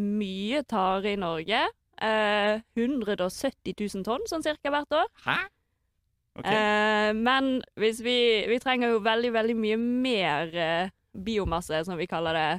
mye 0.01 0.63
tare 0.65 1.13
i 1.13 1.21
Norge. 1.21 1.61
Eh, 2.01 2.61
170 2.75 3.77
000 3.77 4.05
tonn 4.07 4.25
sånn 4.27 4.43
cirka 4.43 4.73
hvert 4.73 4.97
år. 4.97 5.11
Hæ? 5.27 5.37
Ok. 6.41 6.49
Eh, 6.49 7.11
men 7.13 7.59
hvis 7.77 8.01
vi, 8.01 8.17
vi 8.49 8.57
trenger 8.61 8.95
jo 8.95 9.03
veldig, 9.05 9.33
veldig 9.35 9.55
mye 9.61 9.77
mer 9.77 10.55
eh, 10.57 10.93
biomasse, 11.13 11.83
som 11.85 11.99
vi 12.01 12.09
kaller 12.09 12.33
det, 12.39 12.49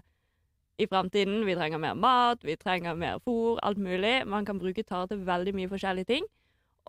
i 0.80 0.86
fremtiden. 0.90 1.42
Vi 1.46 1.54
trenger 1.56 1.80
mer 1.82 1.94
mat, 1.98 2.44
vi 2.44 2.56
trenger 2.58 2.96
mer 2.98 3.20
fôr, 3.24 3.58
alt 3.62 3.78
mulig. 3.78 4.24
Man 4.26 4.46
kan 4.46 4.58
bruke 4.58 4.84
tare 4.86 5.08
til 5.10 5.22
veldig 5.26 5.54
mye 5.56 5.70
forskjellige 5.70 6.10
ting. 6.10 6.26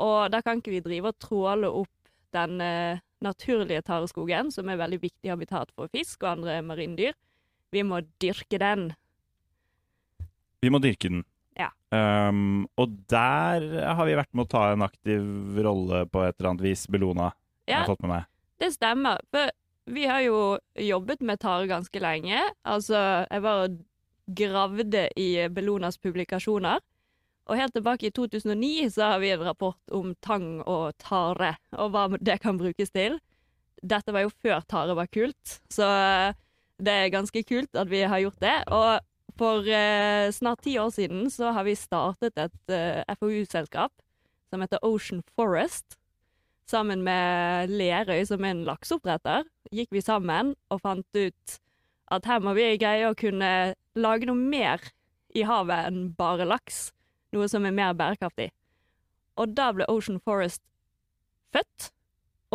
Og 0.02 0.32
da 0.34 0.42
kan 0.44 0.60
ikke 0.60 0.74
vi 0.74 0.84
drive 0.84 1.12
og 1.12 1.20
tråle 1.22 1.70
opp 1.70 1.92
den 2.36 2.60
eh, 2.64 3.04
naturlige 3.24 3.86
tareskogen, 3.86 4.52
som 4.52 4.70
er 4.70 4.82
veldig 4.82 5.00
viktig 5.06 5.32
habitat 5.32 5.72
for 5.76 5.92
fisk 5.94 6.26
og 6.26 6.36
andre 6.36 6.60
marindyr. 6.66 7.16
Vi 7.72 7.84
må 7.86 8.02
dyrke 8.22 8.60
den. 8.62 8.90
Vi 10.64 10.72
må 10.74 10.82
dyrke 10.84 11.12
den. 11.12 11.24
Ja. 11.56 11.70
Um, 11.96 12.66
og 12.82 12.92
der 13.12 13.64
har 13.86 14.08
vi 14.08 14.18
vært 14.18 14.34
med 14.36 14.48
å 14.48 14.52
ta 14.52 14.66
en 14.74 14.84
aktiv 14.84 15.24
rolle 15.64 16.04
på 16.12 16.26
et 16.26 16.36
eller 16.36 16.52
annet 16.52 16.66
vis, 16.66 16.86
Bellona. 16.92 17.32
har 17.32 17.72
Ja, 17.72 17.84
jeg 17.84 17.94
fått 17.94 18.04
med 18.04 18.12
meg. 18.12 18.28
Det 18.60 18.72
stemmer. 18.76 19.24
For 19.32 19.52
vi 19.86 20.06
har 20.10 20.24
jo 20.26 20.58
jobbet 20.80 21.22
med 21.22 21.40
tare 21.42 21.68
ganske 21.70 22.02
lenge. 22.02 22.42
Altså, 22.66 22.98
jeg 23.30 23.44
var 23.46 23.66
og 23.66 23.78
gravde 24.26 25.08
i 25.20 25.30
Bellonas 25.54 25.98
publikasjoner. 26.02 26.82
Og 27.46 27.60
helt 27.60 27.76
tilbake 27.78 28.08
i 28.08 28.14
2009 28.14 28.90
så 28.96 29.12
har 29.12 29.20
vi 29.22 29.30
en 29.36 29.44
rapport 29.46 29.94
om 29.94 30.16
tang 30.26 30.64
og 30.66 30.96
tare, 30.98 31.54
og 31.78 31.92
hva 31.94 32.08
det 32.18 32.40
kan 32.42 32.58
brukes 32.58 32.90
til. 32.90 33.20
Dette 33.86 34.14
var 34.16 34.26
jo 34.26 34.34
før 34.42 34.64
tare 34.66 34.96
var 34.98 35.12
kult, 35.14 35.60
så 35.70 35.86
det 36.82 36.96
er 36.96 37.14
ganske 37.14 37.44
kult 37.46 37.78
at 37.78 37.92
vi 37.92 38.02
har 38.02 38.24
gjort 38.24 38.42
det. 38.42 38.56
Og 38.74 39.38
for 39.38 39.68
eh, 39.70 40.32
snart 40.34 40.64
ti 40.66 40.74
år 40.82 40.90
siden 40.96 41.30
så 41.30 41.54
har 41.54 41.68
vi 41.68 41.78
startet 41.78 42.34
et 42.40 42.74
eh, 42.74 43.16
FoU-selskap 43.20 43.94
som 44.50 44.64
heter 44.64 44.82
Ocean 44.82 45.22
Forest 45.36 46.00
sammen 46.70 47.04
med 47.06 47.72
Lerøy, 47.72 48.24
som 48.28 48.44
er 48.44 48.56
en 48.56 48.66
lakseoppdretter, 48.68 49.46
gikk 49.76 49.94
vi 49.94 50.04
sammen 50.04 50.54
og 50.74 50.82
fant 50.84 51.18
ut 51.18 51.60
at 52.14 52.28
her 52.30 52.44
må 52.44 52.54
vi 52.58 52.76
greie 52.78 53.08
å 53.10 53.18
kunne 53.18 53.74
lage 53.98 54.28
noe 54.30 54.38
mer 54.38 54.84
i 55.36 55.46
havet 55.48 55.90
enn 55.90 56.12
bare 56.18 56.46
laks. 56.48 56.90
Noe 57.36 57.50
som 57.52 57.66
er 57.68 57.74
mer 57.76 57.96
bærekraftig. 57.98 58.52
Og 59.42 59.56
da 59.58 59.72
ble 59.76 59.88
Ocean 59.92 60.22
Forest 60.24 60.62
født. 61.56 61.90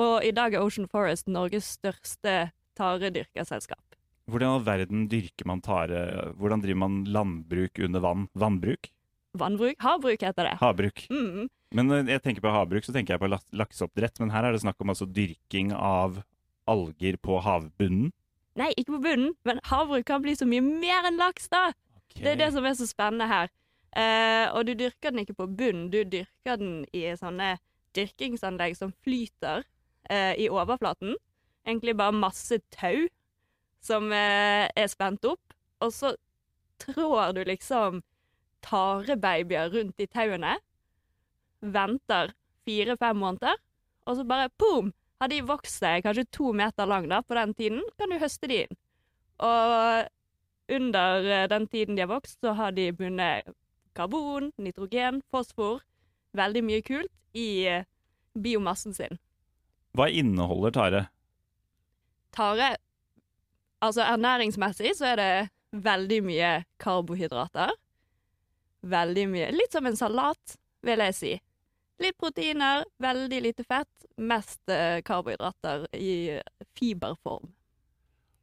Og 0.01 0.25
i 0.25 0.33
dag 0.33 0.55
er 0.55 0.65
Ocean 0.65 0.89
Forest 0.89 1.29
Norges 1.29 1.75
største 1.77 2.53
taredyrkerselskap. 2.79 3.83
Hvordan 4.31 4.47
i 4.47 4.55
all 4.55 4.65
verden 4.65 5.07
dyrker 5.11 5.49
man 5.51 5.61
tare? 5.65 6.01
Hvordan 6.39 6.63
driver 6.63 6.83
man 6.87 7.01
landbruk 7.11 7.83
under 7.83 8.05
vann? 8.05 8.29
Vannbruk? 8.39 8.93
Vannbruk? 9.39 9.77
Havbruk 9.83 10.23
heter 10.23 10.47
det. 10.47 10.55
Havbruk. 10.63 11.03
Mm. 11.11 11.51
Men 11.77 11.87
når 11.87 12.09
jeg 12.11 12.23
tenker 12.25 12.43
på 12.43 12.53
havbruk, 12.55 12.85
så 12.87 12.95
tenker 12.95 13.15
jeg 13.15 13.23
på 13.23 13.31
laks- 13.31 13.55
lakseoppdrett. 13.55 14.19
Men 14.23 14.33
her 14.35 14.47
er 14.47 14.55
det 14.55 14.63
snakk 14.65 14.81
om 14.83 14.91
altså 14.91 15.07
dyrking 15.07 15.71
av 15.77 16.23
alger 16.71 17.19
på 17.23 17.39
havbunnen. 17.45 18.11
Nei, 18.59 18.73
ikke 18.77 18.97
på 18.97 19.05
bunnen, 19.05 19.35
men 19.47 19.61
havbruk 19.71 20.05
kan 20.09 20.23
bli 20.25 20.35
så 20.37 20.49
mye 20.49 20.65
mer 20.65 21.07
enn 21.09 21.21
laks, 21.21 21.47
da! 21.53 21.71
Det 22.11 22.33
er 22.33 22.41
det 22.41 22.51
som 22.53 22.67
er 22.67 22.75
så 22.75 22.89
spennende 22.91 23.29
her. 23.31 23.53
Uh, 23.91 24.51
og 24.55 24.67
du 24.67 24.75
dyrker 24.79 25.11
den 25.11 25.23
ikke 25.23 25.39
på 25.39 25.47
bunnen, 25.47 25.89
du 25.91 26.03
dyrker 26.03 26.59
den 26.61 26.85
i 26.95 27.05
sånne 27.19 27.57
dyrkingsanlegg 27.97 28.77
som 28.79 28.93
flyter 29.07 29.65
uh, 30.11 30.35
i 30.35 30.51
overflaten. 30.51 31.17
Egentlig 31.67 31.97
bare 31.99 32.15
masse 32.15 32.59
tau 32.75 33.07
som 33.83 34.11
uh, 34.11 34.67
er 34.67 34.91
spent 34.91 35.27
opp. 35.27 35.55
Og 35.81 35.95
så 35.95 36.13
trår 36.83 37.35
du 37.39 37.45
liksom 37.47 38.03
tarebabyer 38.67 39.71
rundt 39.73 40.03
i 40.03 40.11
tauene. 40.11 40.59
Venter 41.61 42.33
fire-fem 42.65 43.17
måneder, 43.21 43.59
og 44.07 44.17
så 44.17 44.25
bare 44.25 44.51
boom! 44.59 44.93
Har 45.21 45.29
de 45.29 45.43
vokst 45.45 45.83
seg 45.83 46.01
kanskje 46.07 46.25
to 46.33 46.55
meter 46.57 46.89
lang 46.89 47.05
da, 47.11 47.21
på 47.21 47.37
den 47.37 47.53
tiden, 47.55 47.83
kan 48.01 48.09
du 48.09 48.17
høste 48.21 48.49
de 48.49 48.63
inn. 48.65 48.79
Og 49.45 50.07
under 50.73 51.27
eh, 51.29 51.49
den 51.53 51.67
tiden 51.69 51.97
de 51.97 52.07
har 52.07 52.13
vokst, 52.13 52.39
så 52.41 52.55
har 52.57 52.73
de 52.73 52.87
bundet 52.97 53.51
karbon, 53.97 54.49
nitrogen, 54.57 55.21
fosfor, 55.29 55.83
veldig 56.37 56.63
mye 56.65 56.85
kult, 56.87 57.13
i 57.37 57.67
eh, 57.69 57.85
biomassen 58.33 58.97
sin. 58.97 59.21
Hva 59.93 60.09
inneholder 60.09 60.75
tare? 60.75 61.03
Tare 62.35 62.77
Altså 63.81 64.05
ernæringsmessig 64.05 64.91
så 64.99 65.07
er 65.15 65.17
det 65.17 65.83
veldig 65.85 66.19
mye 66.27 66.49
karbohydrater. 66.83 67.71
Veldig 68.85 69.25
mye 69.33 69.47
Litt 69.55 69.73
som 69.73 69.89
en 69.89 69.97
salat, 69.97 70.57
vil 70.85 71.01
jeg 71.01 71.17
si. 71.17 71.31
Litt 72.01 72.17
proteiner, 72.19 72.85
veldig 72.99 73.41
lite 73.45 73.65
fett. 73.65 73.93
Mest 74.17 74.69
eh, 74.69 75.01
karbohydrater 75.05 75.87
i 75.97 76.37
eh, 76.37 76.69
fiberform. 76.77 77.51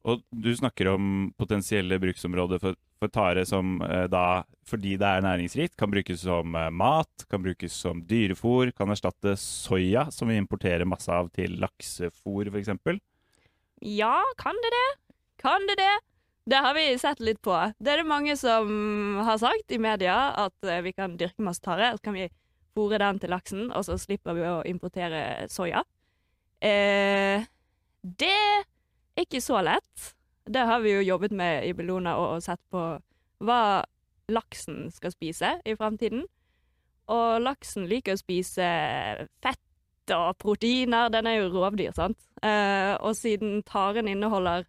Og 0.07 0.21
du 0.31 0.53
snakker 0.55 0.93
om 0.93 1.31
potensielle 1.37 1.97
bruksområder 1.99 2.61
for, 2.63 2.77
for 3.01 3.11
tare 3.11 3.43
som 3.47 3.81
eh, 3.83 4.05
da, 4.11 4.43
fordi 4.67 4.95
det 4.99 5.09
er 5.09 5.25
næringsrikt, 5.25 5.75
kan 5.79 5.91
brukes 5.91 6.23
som 6.23 6.55
eh, 6.55 6.69
mat, 6.71 7.25
kan 7.31 7.43
brukes 7.43 7.75
som 7.75 8.03
dyrefôr, 8.07 8.71
kan 8.77 8.93
erstatte 8.93 9.35
soya, 9.41 10.07
som 10.13 10.31
vi 10.31 10.39
importerer 10.39 10.87
masse 10.87 11.11
av 11.11 11.31
til 11.35 11.57
laksefôr 11.61 12.53
f.eks. 12.53 12.71
Ja, 13.83 14.21
kan 14.39 14.57
det 14.63 14.73
det? 14.73 14.87
Kan 15.43 15.67
det 15.69 15.77
det? 15.81 15.95
Det 16.47 16.63
har 16.63 16.73
vi 16.77 16.87
sett 16.97 17.19
litt 17.19 17.41
på. 17.43 17.55
Det 17.77 17.91
er 17.91 17.99
det 18.01 18.07
mange 18.07 18.37
som 18.39 19.19
har 19.27 19.41
sagt 19.41 19.73
i 19.75 19.81
media, 19.81 20.15
at 20.47 20.69
eh, 20.69 20.83
vi 20.85 20.95
kan 20.95 21.17
dyrke 21.19 21.43
masse 21.43 21.65
tare, 21.65 21.91
så 21.97 22.07
kan 22.07 22.15
vi 22.15 22.29
fôre 22.77 23.01
den 23.01 23.19
til 23.21 23.33
laksen, 23.33 23.67
og 23.73 23.85
så 23.87 23.97
slipper 23.97 24.37
vi 24.37 24.45
å 24.45 24.61
importere 24.69 25.47
soya. 25.51 25.81
Eh, 26.61 27.45
det 28.01 28.33
er 28.33 29.25
ikke 29.25 29.41
så 29.41 29.61
lett. 29.65 30.13
Det 30.47 30.63
har 30.69 30.81
vi 30.83 30.93
jo 30.95 31.05
jobbet 31.05 31.33
med 31.35 31.67
i 31.67 31.73
Bellona 31.75 32.15
og, 32.21 32.41
sett 32.45 32.61
på 32.71 32.83
hva 33.43 33.61
laksen 34.31 34.87
skal 34.93 35.13
spise 35.13 35.57
i 35.65 35.75
fremtiden. 35.77 36.25
Og 37.11 37.41
laksen 37.41 37.87
liker 37.87 38.15
å 38.15 38.19
spise 38.19 38.67
fett 39.43 40.13
og 40.15 40.37
proteiner. 40.39 41.11
Den 41.11 41.27
er 41.27 41.41
jo 41.41 41.51
rovdyr, 41.55 41.93
sant? 41.95 42.19
Eh, 42.43 42.93
og 43.01 43.15
siden 43.17 43.61
taren 43.67 44.09
inneholder 44.11 44.67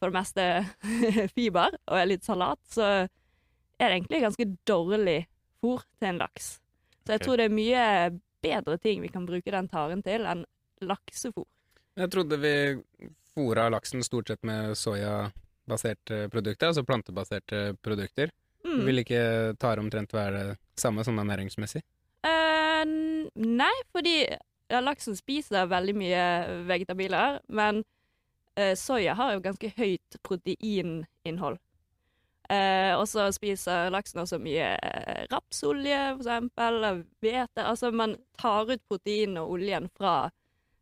for 0.00 0.10
det 0.10 0.16
meste 0.16 0.46
fiber 1.36 1.74
og 1.84 1.98
er 1.98 2.08
litt 2.08 2.24
salat, 2.26 2.60
så 2.72 2.86
er 3.80 3.86
det 3.86 3.94
egentlig 3.98 4.24
ganske 4.24 4.48
dårlig 4.68 5.20
fôr 5.60 5.84
til 5.98 6.12
en 6.12 6.20
laks. 6.22 6.54
Så 7.06 7.16
jeg 7.16 7.24
tror 7.24 7.40
det 7.40 7.48
er 7.48 7.54
mye 7.54 7.84
bedre 8.42 8.76
ting 8.80 9.00
vi 9.02 9.10
kan 9.12 9.26
bruke 9.28 9.52
den 9.52 9.68
taren 9.68 10.02
til, 10.04 10.26
enn 10.28 10.44
laksefôr. 10.84 11.46
Jeg 12.00 12.10
trodde 12.12 12.38
vi 12.40 12.54
fôra 13.34 13.68
laksen 13.72 14.04
stort 14.04 14.30
sett 14.30 14.42
med 14.46 14.76
soyabaserte 14.78 16.28
produkter, 16.32 16.70
altså 16.70 16.84
plantebaserte 16.86 17.74
produkter. 17.84 18.32
Mm. 18.64 18.84
Vil 18.86 19.02
ikke 19.02 19.22
tare 19.60 19.82
omtrent 19.82 20.12
være 20.14 20.44
det 20.50 20.58
samme 20.80 21.04
sånn 21.06 21.20
ernæringsmessig? 21.22 21.82
Eh, 22.26 22.84
nei, 23.34 23.74
fordi 23.92 24.16
ja, 24.26 24.80
laksen 24.84 25.16
spiser 25.18 25.70
veldig 25.70 25.96
mye 25.98 26.24
vegetabiler, 26.68 27.40
men 27.48 27.82
eh, 28.56 28.76
soya 28.78 29.16
har 29.18 29.34
jo 29.34 29.44
ganske 29.44 29.72
høyt 29.76 30.20
proteininnhold. 30.26 31.58
Eh, 32.50 32.92
og 32.98 33.04
så 33.06 33.28
spiser 33.30 33.92
laksen 33.94 34.24
også 34.24 34.40
mye 34.42 34.72
eh, 34.74 35.22
rapsolje, 35.30 35.98
for 36.16 36.24
eksempel, 36.24 37.04
hvete. 37.22 37.62
Altså, 37.62 37.92
man 37.94 38.16
tar 38.40 38.72
ut 38.72 38.82
protein 38.90 39.38
og 39.38 39.54
oljen 39.54 39.86
fra 39.94 40.14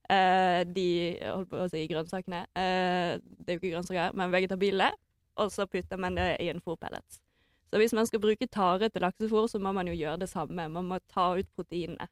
eh, 0.08 0.62
de 0.64 0.88
holdt 1.26 1.50
på 1.50 1.60
å 1.60 1.68
si 1.68 1.84
grønnsakene. 1.90 2.46
Eh, 2.56 3.18
det 3.20 3.52
er 3.52 3.58
jo 3.58 3.60
ikke 3.60 3.74
grønnsaker, 3.74 4.16
men 4.16 4.32
vegetabilene. 4.32 4.92
Og 5.38 5.52
så 5.54 5.68
putter 5.70 6.00
man 6.00 6.16
det 6.18 6.32
i 6.42 6.48
en 6.50 6.62
fôrpellet. 6.64 7.20
Så 7.68 7.78
hvis 7.78 7.92
man 7.92 8.08
skal 8.08 8.22
bruke 8.22 8.48
tare 8.48 8.88
til 8.88 9.04
laksefôr, 9.04 9.46
så 9.52 9.60
må 9.60 9.74
man 9.76 9.86
jo 9.90 9.94
gjøre 9.94 10.22
det 10.24 10.30
samme. 10.32 10.70
Man 10.72 10.88
må 10.88 10.98
ta 11.12 11.30
ut 11.36 11.52
proteinene. 11.54 12.08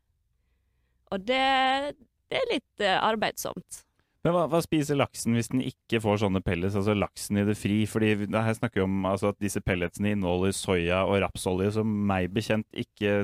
Og 1.11 1.25
det, 1.25 1.97
det 2.29 2.39
er 2.43 2.53
litt 2.53 2.85
eh, 2.85 2.99
arbeidsomt. 3.01 3.86
Men 4.27 4.35
hva, 4.35 4.49
hva 4.51 4.59
spiser 4.59 4.99
laksen 4.99 5.37
hvis 5.37 5.53
den 5.53 5.61
ikke 5.63 6.01
får 6.03 6.17
sånne 6.25 6.41
pellets, 6.43 6.75
altså 6.75 6.97
laksen 6.99 7.39
i 7.39 7.45
det 7.47 7.55
fri? 7.55 7.85
Fordi 7.87 8.09
her 8.35 8.57
snakker 8.59 8.81
vi 8.81 8.87
om 8.89 9.05
altså, 9.07 9.31
at 9.31 9.39
disse 9.39 9.63
pelletsene 9.63 10.17
inneholder 10.17 10.57
soya 10.57 11.05
og 11.07 11.21
rapsolje, 11.23 11.77
som 11.77 11.93
meg 12.09 12.33
bekjent 12.35 12.67
ikke 12.75 13.21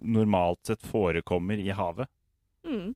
normalt 0.00 0.62
sett 0.64 0.86
forekommer 0.88 1.60
i 1.60 1.68
havet. 1.76 2.08
Mm. 2.64 2.94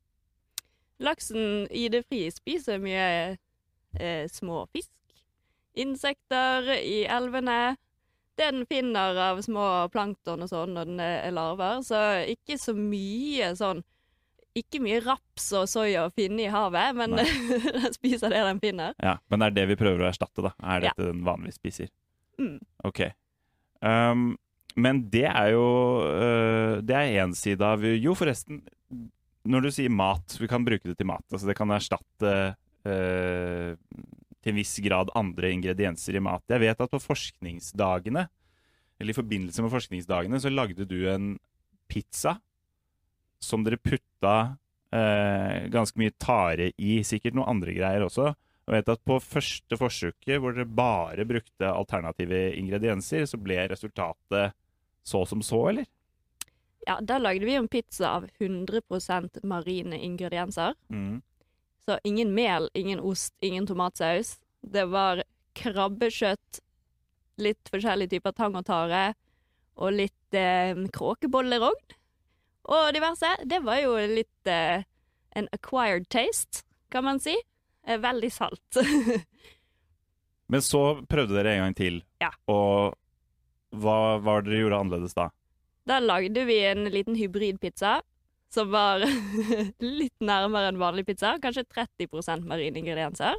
Laksen 1.04 1.66
i 1.68 1.84
det 1.92 2.06
frie 2.08 2.32
spiser 2.32 2.80
mye 2.80 3.06
eh, 3.36 4.24
små 4.32 4.64
fisk. 4.72 4.94
Insekter 5.76 6.72
i 6.80 7.02
elvene. 7.04 7.74
Det 8.40 8.48
den 8.54 8.64
finner 8.66 9.20
av 9.20 9.44
små 9.44 9.66
plankton 9.92 10.46
og 10.46 10.48
sånn 10.48 10.72
når 10.78 10.88
den 10.88 11.02
er 11.04 11.34
larver. 11.36 11.84
Så 11.84 12.00
ikke 12.32 12.56
så 12.56 12.72
mye 12.72 13.52
sånn 13.58 13.84
Ikke 14.54 14.78
mye 14.82 15.00
raps 15.02 15.48
og 15.58 15.66
soya 15.66 16.04
å 16.06 16.12
finne 16.14 16.44
i 16.44 16.50
havet, 16.52 16.94
men 16.94 17.16
den 17.18 17.26
spiser 17.96 18.30
det 18.30 18.42
den 18.46 18.60
finner. 18.62 18.94
Ja, 19.02 19.16
Men 19.30 19.42
det 19.42 19.48
er 19.50 19.56
det 19.58 19.64
vi 19.72 19.76
prøver 19.80 20.04
å 20.04 20.10
erstatte, 20.12 20.44
da. 20.46 20.52
Er 20.62 20.84
Ja. 20.86 20.92
dette 20.92 21.08
den 21.10 21.24
vanligvis 21.26 21.58
spiser? 21.58 21.90
Mm. 22.38 22.60
Ok. 22.86 23.00
Um, 23.82 24.36
men 24.80 25.02
det 25.12 25.26
er 25.28 25.52
jo 25.54 25.64
uh, 26.02 26.80
Det 26.82 26.94
er 26.96 27.18
én 27.22 27.34
side 27.36 27.62
av 27.62 27.82
Jo, 27.84 28.14
forresten. 28.18 28.62
Når 29.44 29.66
du 29.66 29.70
sier 29.74 29.92
mat, 29.92 30.38
vi 30.40 30.48
kan 30.50 30.64
bruke 30.66 30.88
det 30.88 30.96
til 30.98 31.06
mat. 31.10 31.24
Altså 31.30 31.50
det 31.50 31.56
kan 31.58 31.70
erstatte 31.74 32.32
uh, 32.54 33.74
til 34.44 34.52
en 34.54 34.58
viss 34.60 34.78
grad 34.84 35.10
andre 35.18 35.50
ingredienser 35.54 36.16
i 36.18 36.22
mat. 36.22 36.42
Jeg 36.50 36.62
vet 36.62 36.80
at 36.80 36.90
på 36.94 37.02
forskningsdagene, 37.02 38.26
eller 39.00 39.10
i 39.14 39.16
forbindelse 39.18 39.62
med 39.66 39.72
forskningsdagene, 39.74 40.40
så 40.42 40.50
lagde 40.52 40.86
du 40.88 40.98
en 41.10 41.32
pizza 41.90 42.38
som 43.44 43.64
dere 43.66 43.80
putta 43.80 44.36
eh, 44.94 45.66
ganske 45.72 46.00
mye 46.00 46.14
tare 46.20 46.70
i. 46.76 46.98
Sikkert 47.06 47.36
noen 47.36 47.56
andre 47.56 47.76
greier 47.76 48.06
også. 48.06 48.32
Jeg 48.64 48.78
vet 48.78 48.92
at 48.94 49.02
på 49.04 49.18
første 49.20 49.76
forsøket, 49.76 50.38
hvor 50.40 50.56
dere 50.56 50.64
bare 50.64 51.26
brukte 51.28 51.68
alternative 51.68 52.46
ingredienser, 52.56 53.26
så 53.28 53.40
ble 53.40 53.58
resultatet 53.68 54.56
så 55.04 55.20
som 55.28 55.42
så, 55.44 55.60
eller? 55.68 55.88
Ja, 56.86 56.98
Da 57.00 57.18
lagde 57.18 57.44
vi 57.44 57.54
en 57.54 57.68
pizza 57.68 58.16
av 58.16 58.26
100% 58.38 59.44
marine 59.44 59.98
ingredienser. 59.98 60.74
Mm. 60.88 61.20
Så 61.84 61.98
ingen 62.04 62.34
mel, 62.34 62.70
ingen 62.74 63.00
ost, 63.00 63.34
ingen 63.40 63.66
tomatsaus. 63.66 64.38
Det 64.60 64.84
var 64.88 65.22
krabbekjøtt, 65.52 66.60
litt 67.36 67.68
forskjellige 67.72 68.16
typer 68.16 68.32
tang 68.32 68.56
og 68.56 68.64
tare, 68.68 69.12
og 69.76 69.92
litt 69.92 70.36
eh, 70.38 70.72
kråkebollerogn. 70.94 71.76
Og 72.64 72.92
diverse. 72.96 73.30
Det 73.44 73.60
var 73.64 73.82
jo 73.82 73.96
litt 74.08 74.50
eh, 74.50 74.84
en 75.36 75.48
acquired 75.52 76.08
taste, 76.12 76.64
kan 76.92 77.04
man 77.04 77.20
si. 77.20 77.36
Eh, 77.86 78.00
veldig 78.00 78.32
salt. 78.32 78.80
Men 80.52 80.62
så 80.62 80.82
prøvde 81.08 81.36
dere 81.36 81.56
en 81.56 81.64
gang 81.66 81.76
til. 81.76 82.02
Ja. 82.22 82.30
Og 82.50 82.94
hva 83.74 84.18
var 84.22 84.44
det 84.44 84.52
dere 84.52 84.64
gjorde 84.64 84.80
annerledes 84.84 85.16
da? 85.16 85.28
Da 85.84 86.00
lagde 86.00 86.44
vi 86.48 86.60
en 86.64 86.86
liten 86.92 87.16
hybridpizza 87.18 87.98
som 88.54 88.70
var 88.70 89.02
litt 90.00 90.22
nærmere 90.22 90.70
en 90.70 90.80
vanlig 90.80 91.06
pizza. 91.08 91.34
Kanskje 91.42 91.66
30% 91.66 92.46
marine 92.48 92.80
ingredienser. 92.80 93.36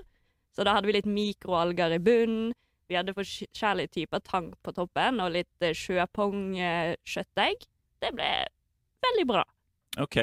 Så 0.55 0.63
da 0.63 0.75
hadde 0.75 0.89
vi 0.89 0.97
litt 0.97 1.09
mikroalger 1.09 1.95
i 1.95 2.01
bunnen. 2.03 2.53
Vi 2.85 2.97
hadde 2.97 3.15
forskjellige 3.17 3.95
typer 3.95 4.21
tang 4.21 4.51
på 4.61 4.73
toppen 4.75 5.17
og 5.23 5.31
litt 5.33 5.49
sjøpongkjøttdeig. 5.65 6.99
sjøpong-kjøttegg. 7.09 7.65
Det 8.03 8.11
ble 8.13 8.29
veldig 9.09 9.27
bra. 9.29 9.45
Ok. 10.03 10.17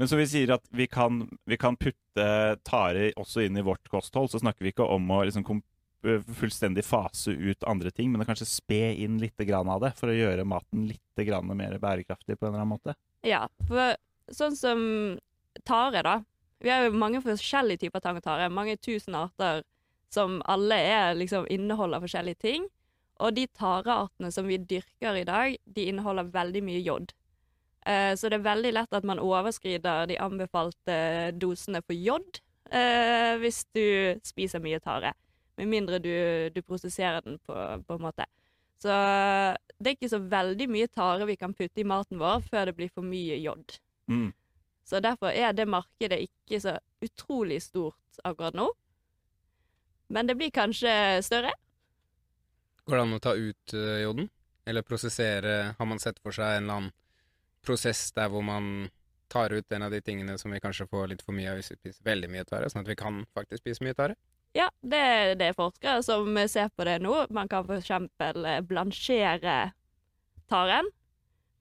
Men 0.00 0.08
så 0.08 0.18
vi 0.18 0.26
sier 0.26 0.54
at 0.54 0.64
vi 0.74 0.86
kan, 0.90 1.26
vi 1.46 1.58
kan 1.60 1.76
putte 1.78 2.24
tare 2.66 3.10
også 3.20 3.44
inn 3.44 3.58
i 3.60 3.64
vårt 3.66 3.86
kosthold, 3.92 4.32
så 4.32 4.40
snakker 4.42 4.64
vi 4.64 4.72
ikke 4.72 4.88
om 4.88 5.10
å 5.14 5.22
liksom 5.28 5.44
fullstendig 6.02 6.82
fase 6.82 7.30
ut 7.30 7.64
andre 7.68 7.92
ting, 7.94 8.10
men 8.10 8.24
å 8.24 8.26
kanskje 8.26 8.48
spe 8.48 8.80
inn 8.98 9.20
litt 9.22 9.38
av 9.54 9.84
det 9.84 9.92
for 9.98 10.10
å 10.10 10.16
gjøre 10.16 10.46
maten 10.48 10.88
litt 10.90 11.26
grann 11.26 11.46
mer 11.56 11.76
bærekraftig 11.78 12.38
på 12.38 12.46
en 12.46 12.50
eller 12.50 12.64
annen 12.64 12.72
måte. 12.74 12.96
Ja, 13.22 13.46
for 13.68 13.94
sånn 14.34 14.56
som 14.58 14.80
tare, 15.62 16.02
da. 16.02 16.16
Vi 16.62 16.70
har 16.70 16.86
jo 16.86 16.98
mange 16.98 17.22
forskjellige 17.22 17.84
typer 17.84 18.02
tang 18.02 18.18
og 18.18 18.26
tare. 18.26 18.50
Mange 18.50 18.76
tusen 18.82 19.14
arter 19.18 19.62
som 20.12 20.40
alle 20.50 20.78
er, 20.78 21.14
liksom, 21.18 21.46
inneholder 21.50 22.02
forskjellige 22.02 22.42
ting. 22.42 22.66
Og 23.22 23.34
de 23.36 23.46
tareartene 23.54 24.30
som 24.34 24.48
vi 24.50 24.58
dyrker 24.58 25.18
i 25.20 25.26
dag, 25.28 25.56
de 25.64 25.88
inneholder 25.90 26.30
veldig 26.34 26.62
mye 26.66 26.82
jod. 26.82 27.14
Eh, 27.86 28.12
så 28.16 28.30
det 28.30 28.38
er 28.38 28.46
veldig 28.46 28.72
lett 28.76 28.94
at 28.94 29.06
man 29.06 29.22
overskrider 29.22 30.06
de 30.10 30.18
anbefalte 30.22 30.96
dosene 31.34 31.82
for 31.82 31.98
jod 31.98 32.38
eh, 32.70 33.34
hvis 33.42 33.64
du 33.74 34.20
spiser 34.26 34.62
mye 34.62 34.80
tare. 34.82 35.14
Med 35.58 35.68
mindre 35.68 35.98
du, 36.02 36.12
du 36.54 36.62
prosesserer 36.62 37.24
den 37.24 37.40
på, 37.42 37.54
på 37.86 37.98
en 37.98 38.06
måte. 38.06 38.26
Så 38.82 38.90
det 39.78 39.90
er 39.90 39.96
ikke 39.96 40.10
så 40.10 40.18
veldig 40.18 40.66
mye 40.70 40.88
tare 40.90 41.26
vi 41.28 41.38
kan 41.38 41.54
putte 41.54 41.82
i 41.82 41.86
maten 41.86 42.18
vår 42.18 42.42
før 42.48 42.70
det 42.70 42.76
blir 42.78 42.90
for 42.90 43.06
mye 43.06 43.38
jod. 43.38 43.76
Mm. 44.10 44.30
Så 44.84 45.00
derfor 45.00 45.30
er 45.30 45.52
det 45.54 45.68
markedet 45.70 46.24
ikke 46.24 46.58
så 46.60 46.76
utrolig 47.02 47.60
stort 47.62 48.22
akkurat 48.26 48.56
nå. 48.58 48.66
Men 50.12 50.26
det 50.26 50.36
blir 50.36 50.50
kanskje 50.50 51.22
større. 51.22 51.52
Går 52.84 52.98
det 52.98 53.04
an 53.04 53.16
å 53.16 53.22
ta 53.22 53.36
ut 53.38 53.74
eh, 53.78 54.02
joden? 54.02 54.26
Eller 54.66 54.82
prosessere 54.86 55.74
Har 55.78 55.86
man 55.86 55.98
sett 55.98 56.20
for 56.22 56.34
seg 56.34 56.56
en 56.56 56.64
eller 56.64 56.80
annen 56.80 56.92
prosess 57.64 58.10
der 58.16 58.30
hvor 58.32 58.44
man 58.46 58.90
tar 59.32 59.54
ut 59.54 59.72
en 59.72 59.86
av 59.86 59.94
de 59.94 60.00
tingene 60.04 60.36
som 60.38 60.52
vi 60.52 60.60
kanskje 60.60 60.86
får 60.90 61.08
litt 61.12 61.24
for 61.24 61.36
mye 61.36 61.50
av 61.52 61.60
hvis 61.60 61.72
vi 61.72 61.78
spiser 61.78 62.04
veldig 62.04 62.30
mye 62.32 62.44
tare, 62.48 62.68
sånn 62.68 62.84
at 62.84 62.90
vi 62.90 62.98
kan 63.00 63.22
faktisk 63.36 63.62
spise 63.62 63.84
mye 63.86 63.96
tare? 63.96 64.16
Ja, 64.52 64.68
det, 64.84 65.04
det 65.40 65.48
er 65.48 65.56
forskere 65.56 66.02
som 66.04 66.36
ser 66.50 66.68
på 66.76 66.84
det 66.84 66.98
nå. 67.00 67.14
Man 67.32 67.48
kan 67.48 67.68
eksempel 67.72 68.44
eh, 68.44 68.60
blansjere 68.60 69.72
taren. 70.52 70.90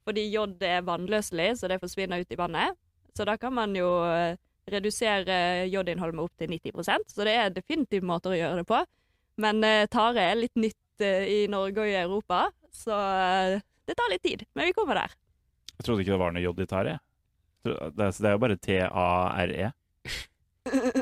Fordi 0.03 0.25
jod 0.33 0.63
er 0.65 0.83
vannløselig, 0.83 1.53
så 1.59 1.69
det 1.71 1.79
forsvinner 1.79 2.23
ut 2.23 2.33
i 2.33 2.39
vannet. 2.39 2.75
Så 3.15 3.23
da 3.27 3.37
kan 3.39 3.53
man 3.55 3.77
jo 3.77 3.87
eh, 4.09 4.35
redusere 4.71 5.69
jodinnholdet 5.71 6.17
med 6.17 6.25
opptil 6.25 6.51
90% 6.51 7.13
Så 7.13 7.27
det 7.27 7.35
er 7.37 7.55
definitivt 7.55 8.07
måter 8.07 8.33
å 8.33 8.39
gjøre 8.41 8.61
det 8.61 8.67
på. 8.67 8.81
Men 9.39 9.63
eh, 9.63 9.87
tare 9.91 10.27
er 10.33 10.41
litt 10.41 10.57
nytt 10.59 10.77
i 11.01 11.47
Norge 11.49 11.81
og 11.81 11.89
i 11.89 11.97
Europa, 11.97 12.43
så 12.77 12.93
det 13.89 13.95
tar 13.97 14.11
litt 14.11 14.21
tid. 14.21 14.43
Men 14.53 14.67
vi 14.69 14.75
kommer 14.77 14.99
der. 14.99 15.15
Jeg 15.82 15.88
trodde 15.88 16.04
ikke 16.04 16.13
det 16.13 16.22
var 16.22 16.30
noe 16.36 16.44
jod 16.44 16.60
i 16.62 16.65
tare. 16.70 16.91
Det 17.65 17.74
er, 17.74 18.12
så 18.13 18.22
det 18.22 18.28
er 18.30 18.36
jo 18.36 18.41
bare 18.44 18.62
T-A-R-E. 18.62 19.70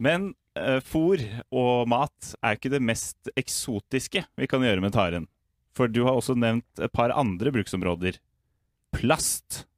Men 0.00 0.32
eh, 0.56 0.80
fôr 0.80 1.20
og 1.52 1.84
mat 1.92 2.32
er 2.40 2.56
ikke 2.56 2.72
det 2.72 2.80
mest 2.80 3.28
eksotiske 3.36 4.24
vi 4.40 4.48
kan 4.48 4.64
gjøre 4.64 4.80
med 4.80 4.96
taren. 4.96 5.28
For 5.76 5.92
du 5.92 6.08
har 6.08 6.16
også 6.16 6.32
nevnt 6.40 6.80
et 6.80 6.88
par 6.96 7.12
andre 7.12 7.52
bruksområder. 7.52 8.16
Plast. 8.96 9.68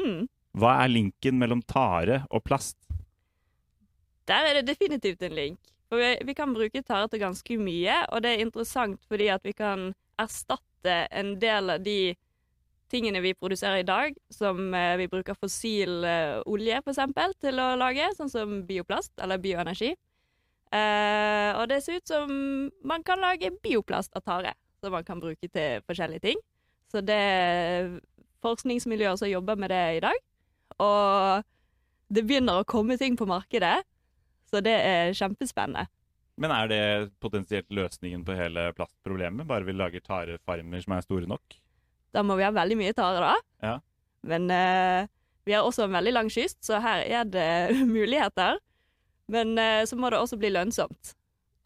Mm. 0.00 0.24
Hva 0.56 0.80
er 0.86 0.88
linken 0.96 1.36
mellom 1.36 1.60
tare 1.68 2.24
og 2.32 2.48
plast? 2.48 2.80
Der 4.24 4.40
er 4.40 4.56
det 4.56 4.72
definitivt 4.72 5.20
en 5.28 5.36
link. 5.36 5.60
For 5.90 6.02
vi, 6.02 6.12
vi 6.26 6.34
kan 6.34 6.54
bruke 6.54 6.82
tare 6.82 7.08
til 7.10 7.22
ganske 7.22 7.58
mye, 7.62 7.98
og 8.10 8.22
det 8.24 8.34
er 8.34 8.44
interessant 8.44 9.02
fordi 9.10 9.28
at 9.30 9.44
vi 9.46 9.54
kan 9.56 9.92
erstatte 10.18 10.96
en 11.14 11.36
del 11.40 11.76
av 11.76 11.84
de 11.84 12.16
tingene 12.90 13.20
vi 13.22 13.34
produserer 13.34 13.82
i 13.82 13.86
dag, 13.86 14.16
som 14.30 14.74
eh, 14.74 14.96
vi 15.00 15.08
bruker 15.10 15.38
fossil 15.38 16.04
eh, 16.06 16.38
olje 16.46 16.80
eksempel 16.86 17.34
til 17.42 17.58
å 17.62 17.72
lage, 17.78 18.08
sånn 18.18 18.30
som 18.30 18.60
bioplast 18.66 19.14
eller 19.22 19.42
bioenergi. 19.42 19.92
Eh, 20.74 21.50
og 21.54 21.66
det 21.70 21.80
ser 21.82 22.00
ut 22.00 22.10
som 22.10 22.30
man 22.86 23.04
kan 23.06 23.22
lage 23.22 23.52
bioplast 23.62 24.14
av 24.18 24.24
tare, 24.26 24.54
som 24.82 24.94
man 24.94 25.06
kan 25.06 25.22
bruke 25.22 25.50
til 25.50 25.82
forskjellige 25.86 26.26
ting. 26.28 26.42
Så 26.92 27.02
det 27.02 27.18
er 27.18 27.90
forskningsmiljøer 28.46 29.18
som 29.18 29.30
jobber 29.30 29.58
med 29.58 29.74
det 29.74 29.84
i 29.98 30.02
dag. 30.04 30.22
Og 30.82 31.46
det 32.14 32.22
begynner 32.26 32.60
å 32.60 32.68
komme 32.68 32.98
ting 33.00 33.16
på 33.18 33.26
markedet, 33.26 33.80
så 34.50 34.62
det 34.64 34.74
er 34.76 35.14
kjempespennende. 35.16 35.86
Men 36.36 36.52
er 36.52 36.68
det 36.68 36.80
potensielt 37.22 37.70
løsningen 37.72 38.24
på 38.26 38.36
hele 38.36 38.68
plastproblemet? 38.76 39.48
Bare 39.48 39.64
vi 39.64 39.72
lager 39.72 40.04
tarefarmer 40.04 40.82
som 40.84 40.96
er 40.96 41.04
store 41.04 41.28
nok? 41.30 41.56
Da 42.12 42.22
må 42.24 42.36
vi 42.36 42.44
ha 42.44 42.52
veldig 42.52 42.76
mye 42.78 42.96
tare, 42.96 43.22
da. 43.24 43.36
Ja. 43.64 43.76
Men 44.26 44.50
uh, 44.52 45.08
vi 45.48 45.54
har 45.56 45.64
også 45.64 45.86
en 45.86 45.96
veldig 45.96 46.12
lang 46.12 46.28
kyst, 46.32 46.60
så 46.64 46.80
her 46.84 47.04
er 47.06 47.24
det 47.28 47.76
muligheter. 47.96 48.60
Men 49.32 49.56
uh, 49.56 49.82
så 49.88 49.96
må 49.96 50.12
det 50.12 50.20
også 50.20 50.38
bli 50.40 50.52
lønnsomt. 50.52 51.16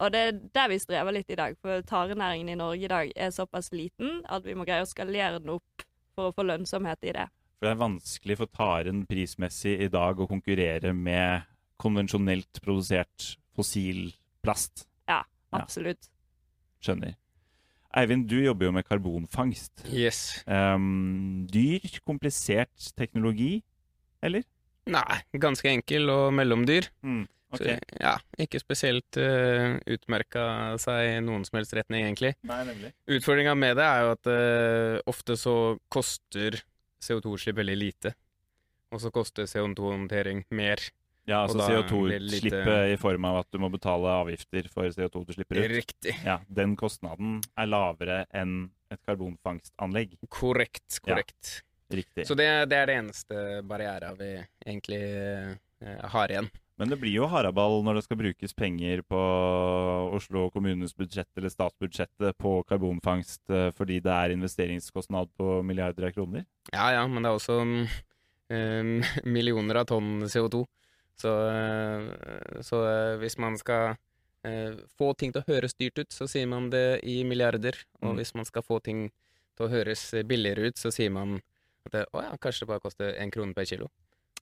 Og 0.01 0.09
det 0.15 0.21
er 0.21 0.39
der 0.55 0.71
vi 0.71 0.79
strever 0.81 1.13
litt 1.13 1.29
i 1.29 1.37
dag, 1.37 1.59
for 1.61 1.83
tarenæringen 1.85 2.49
i 2.49 2.57
Norge 2.57 2.87
i 2.87 2.89
dag 2.89 3.11
er 3.13 3.35
såpass 3.35 3.69
liten 3.75 4.23
at 4.25 4.47
vi 4.47 4.55
må 4.57 4.65
greie 4.65 4.81
å 4.81 4.89
skalere 4.89 5.37
den 5.37 5.51
opp 5.59 5.85
for 6.15 6.31
å 6.31 6.35
få 6.35 6.47
lønnsomhet 6.47 7.05
i 7.05 7.13
det. 7.19 7.27
For 7.59 7.67
det 7.67 7.75
er 7.75 7.83
vanskelig 7.83 8.37
for 8.39 8.49
taren 8.49 9.03
prismessig 9.05 9.75
i 9.85 9.91
dag 9.93 10.17
å 10.17 10.25
konkurrere 10.29 10.95
med 10.97 11.45
konvensjonelt 11.81 12.61
produsert 12.63 13.33
fossil 13.57 14.11
plast. 14.45 14.85
Ja, 15.09 15.23
Ja. 15.51 15.59
absolutt. 15.63 16.07
Skjønner. 16.81 17.17
Eivind, 17.93 18.29
du 18.31 18.37
jobber 18.39 18.69
jo 18.69 18.71
med 18.71 18.85
karbonfangst. 18.87 19.83
Yes. 19.91 20.43
Um, 20.47 21.43
dyr, 21.51 21.83
komplisert 22.07 22.93
teknologi, 22.95 23.57
eller? 24.23 24.45
Nei, 24.87 25.19
ganske 25.35 25.67
enkel 25.69 26.07
og 26.09 26.29
mellomdyr. 26.33 26.87
Mm. 27.03 27.25
Så, 27.51 27.67
ja, 27.99 28.13
ikke 28.39 28.61
spesielt 28.63 29.17
uh, 29.19 29.75
utmerka 29.91 30.77
seg 30.79 31.17
i 31.17 31.19
noen 31.19 31.43
som 31.43 31.57
helst 31.59 31.73
retning, 31.75 32.05
egentlig. 32.07 32.31
Nei, 32.47 32.61
nemlig. 32.69 32.93
Utfordringa 33.11 33.57
med 33.59 33.75
det 33.75 33.83
er 33.89 34.05
jo 34.05 34.13
at 34.15 34.29
uh, 34.31 35.01
ofte 35.11 35.35
så 35.35 35.55
koster 35.91 36.61
CO2-utslipp 37.03 37.59
veldig 37.59 37.75
lite. 37.75 38.13
Og 38.95 39.03
så 39.03 39.11
koster 39.11 39.51
CO2-håndtering 39.51 40.45
mer. 40.55 40.79
Ja, 41.29 41.43
altså 41.45 41.59
da 41.59 41.67
blir 41.67 41.77
det 41.77 41.85
CO2-utslippet 41.85 42.65
lite- 42.65 42.93
i 42.93 42.97
form 42.97 43.25
av 43.29 43.41
at 43.43 43.47
du 43.53 43.59
må 43.61 43.69
betale 43.71 44.13
avgifter 44.23 44.67
for 44.73 44.89
CO2 44.89 45.25
du 45.27 45.33
slipper 45.33 45.59
ut. 45.61 45.71
Riktig. 45.71 46.15
Ja, 46.25 46.39
Den 46.49 46.75
kostnaden 46.75 47.41
er 47.57 47.69
lavere 47.69 48.23
enn 48.33 48.71
et 48.91 48.99
karbonfangstanlegg. 49.05 50.17
Korrekt. 50.29 50.99
korrekt. 51.05 51.61
Ja. 51.91 51.97
Riktig. 52.01 52.25
Så 52.27 52.35
det, 52.39 52.47
det 52.71 52.77
er 52.77 52.85
det 52.87 52.95
eneste 53.01 53.61
barriera 53.67 54.13
vi 54.15 54.33
egentlig 54.65 55.01
eh, 55.03 56.07
har 56.13 56.31
igjen. 56.31 56.49
Men 56.79 56.89
det 56.89 56.97
blir 56.97 57.13
jo 57.13 57.27
haraball 57.29 57.83
når 57.85 57.99
det 57.99 58.03
skal 58.07 58.17
brukes 58.17 58.55
penger 58.57 59.03
på 59.05 59.19
Oslo 60.15 60.47
kommunes 60.49 60.95
budsjett 60.97 61.29
eller 61.37 61.51
statsbudsjettet 61.53 62.37
på 62.41 62.55
karbonfangst 62.65 63.51
eh, 63.53 63.67
fordi 63.77 63.99
det 64.01 64.11
er 64.15 64.33
investeringskostnad 64.33 65.29
på 65.37 65.59
milliarder 65.67 66.07
av 66.09 66.15
kroner. 66.15 66.47
Ja 66.73 66.87
ja, 66.95 67.03
men 67.07 67.21
det 67.21 67.29
er 67.29 67.37
også 67.37 67.59
eh, 68.49 69.11
millioner 69.37 69.83
av 69.83 69.89
tonn 69.91 70.23
CO2. 70.31 70.63
Så, 71.21 71.31
eh, 71.51 72.61
så 72.65 72.81
eh, 72.89 73.15
hvis 73.21 73.37
man 73.41 73.57
skal 73.61 73.95
eh, 74.47 74.73
få 74.97 75.11
ting 75.19 75.33
til 75.35 75.43
å 75.43 75.49
høres 75.51 75.75
dyrt 75.77 75.99
ut, 76.01 76.09
så 76.15 76.25
sier 76.29 76.47
man 76.49 76.69
det 76.73 77.01
i 77.05 77.19
milliarder. 77.27 77.77
Og 78.01 78.13
Mm. 78.13 78.17
hvis 78.21 78.33
man 78.35 78.45
skal 78.49 78.63
få 78.65 78.79
ting 78.83 79.09
til 79.57 79.67
å 79.67 79.69
høres 79.69 80.07
billigere 80.25 80.71
ut, 80.71 80.77
så 80.81 80.89
sier 80.93 81.11
man 81.13 81.35
at 81.85 81.91
det, 81.93 82.05
å 82.13 82.23
ja, 82.23 82.31
kanskje 82.41 82.65
det 82.65 82.71
bare 82.71 82.79
koster 82.87 83.13
én 83.21 83.31
krone 83.33 83.53
per 83.53 83.65
kilo. 83.69 83.89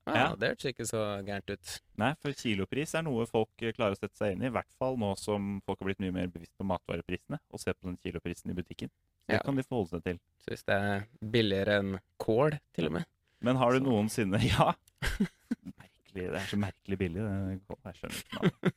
Ah, 0.08 0.16
ja, 0.16 0.28
det 0.40 0.48
hørtes 0.54 0.70
ikke 0.72 0.86
så 0.88 1.02
gærent 1.28 1.52
ut. 1.52 1.74
Nei, 2.00 2.14
for 2.24 2.32
kilopris 2.34 2.96
er 2.96 3.04
noe 3.06 3.26
folk 3.30 3.50
klarer 3.76 3.94
å 3.94 4.00
sette 4.00 4.16
seg 4.18 4.32
inn 4.34 4.42
i, 4.46 4.48
i 4.48 4.54
hvert 4.56 4.72
fall 4.80 4.96
nå 4.98 5.12
som 5.20 5.60
folk 5.68 5.80
har 5.84 5.90
blitt 5.92 6.00
mye 6.02 6.16
mer 6.16 6.28
bevisst 6.32 6.56
på 6.58 6.66
matvareprisene 6.66 7.38
og 7.52 7.60
ser 7.62 7.76
på 7.78 7.90
den 7.92 7.98
kiloprisen 8.02 8.50
i 8.50 8.56
butikken. 8.58 8.90
Det 9.28 9.36
Ja. 9.38 9.44
kan 9.46 9.56
de 9.60 9.64
forholde 9.68 9.90
seg 10.00 10.04
til. 10.08 10.20
Så 10.42 10.50
hvis 10.56 10.64
det 10.66 10.76
er 10.80 11.04
billigere 11.22 11.76
enn 11.84 12.00
kål, 12.18 12.58
til 12.74 12.88
og 12.88 12.92
med 12.94 13.06
Men 13.42 13.56
har 13.58 13.72
du 13.72 13.80
Så- 13.80 13.86
noensinne 13.86 14.40
Ja! 14.58 14.74
Merkelig. 16.10 16.32
Det 16.32 16.42
er 16.42 16.50
så 16.50 16.58
merkelig 16.58 16.98
billig. 16.98 17.22
det- 17.22 17.62
Jeg 17.86 17.96
skjønner 17.96 18.20
ikke 18.24 18.42
noe. 18.44 18.72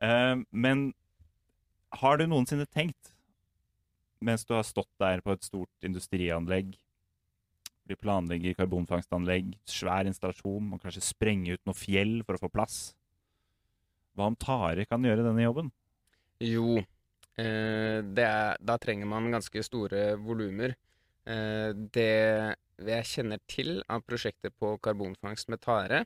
Eh, 0.00 0.44
men 0.52 0.94
har 1.92 2.16
du 2.16 2.26
noensinne 2.26 2.66
tenkt, 2.66 3.12
mens 4.20 4.44
du 4.44 4.54
har 4.54 4.62
stått 4.62 4.88
der 4.98 5.20
på 5.20 5.32
et 5.32 5.42
stort 5.42 5.68
industrianlegg, 5.82 6.76
de 7.88 7.96
planlegger 7.96 8.54
karbonfangstanlegg, 8.54 9.56
svær 9.66 10.06
installasjon, 10.06 10.70
må 10.70 10.78
kanskje 10.80 11.02
sprenge 11.02 11.52
ut 11.54 11.60
noe 11.66 11.74
fjell 11.74 12.22
for 12.24 12.34
å 12.36 12.38
få 12.40 12.52
plass 12.52 12.94
Hva 14.16 14.26
om 14.26 14.36
Tare 14.36 14.84
kan 14.86 15.00
gjøre 15.02 15.22
denne 15.24 15.44
jobben? 15.44 15.70
Jo, 16.40 16.78
eh, 17.38 18.02
er, 18.02 18.56
da 18.60 18.76
trenger 18.76 19.06
man 19.06 19.30
ganske 19.30 19.62
store 19.64 20.16
volumer. 20.18 20.74
Eh, 21.26 21.72
det 21.72 22.56
jeg 22.78 23.04
kjenner 23.04 23.38
til 23.48 23.82
av 23.88 24.02
prosjekter 24.02 24.50
på 24.50 24.78
karbonfangst 24.80 25.48
med 25.48 25.60
tare, 25.60 26.04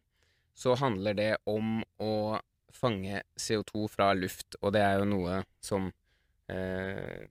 så 0.55 0.77
handler 0.79 1.17
det 1.19 1.33
om 1.49 1.81
å 2.03 2.39
fange 2.73 3.23
CO2 3.37 3.87
fra 3.93 4.13
luft, 4.17 4.57
og 4.61 4.73
det 4.75 4.83
er 4.85 5.01
jo 5.01 5.09
noe 5.09 5.43
som 5.65 5.91
eh, 6.51 7.29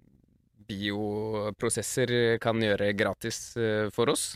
bioprosesser 0.70 2.38
kan 2.42 2.62
gjøre 2.62 2.94
gratis 2.98 3.58
eh, 3.58 3.90
for 3.94 4.14
oss, 4.14 4.32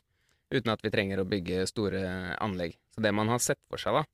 uten 0.54 0.74
at 0.74 0.84
vi 0.84 0.91
trenger 0.93 1.21
å 1.21 1.30
bygge 1.30 1.65
store 1.69 2.04
anlegg. 2.41 2.76
Så 2.93 3.04
det 3.04 3.13
man 3.15 3.32
har 3.32 3.41
sett 3.43 3.62
for 3.69 3.82
seg, 3.82 4.00
da, 4.00 4.06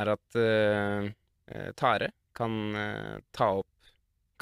er 0.00 0.12
at 0.14 0.38
eh, 0.40 1.10
eh, 1.52 1.70
tare 1.78 2.12
kan 2.36 2.76
eh, 2.76 3.18
ta 3.34 3.52
opp 3.60 3.68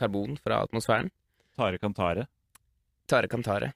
karbon 0.00 0.36
fra 0.40 0.62
atmosfæren. 0.64 1.10
Tare 1.56 1.78
kan 1.78 1.94
tare. 1.94 2.26
Tare 3.10 3.28
kan 3.28 3.42
tare. 3.44 3.72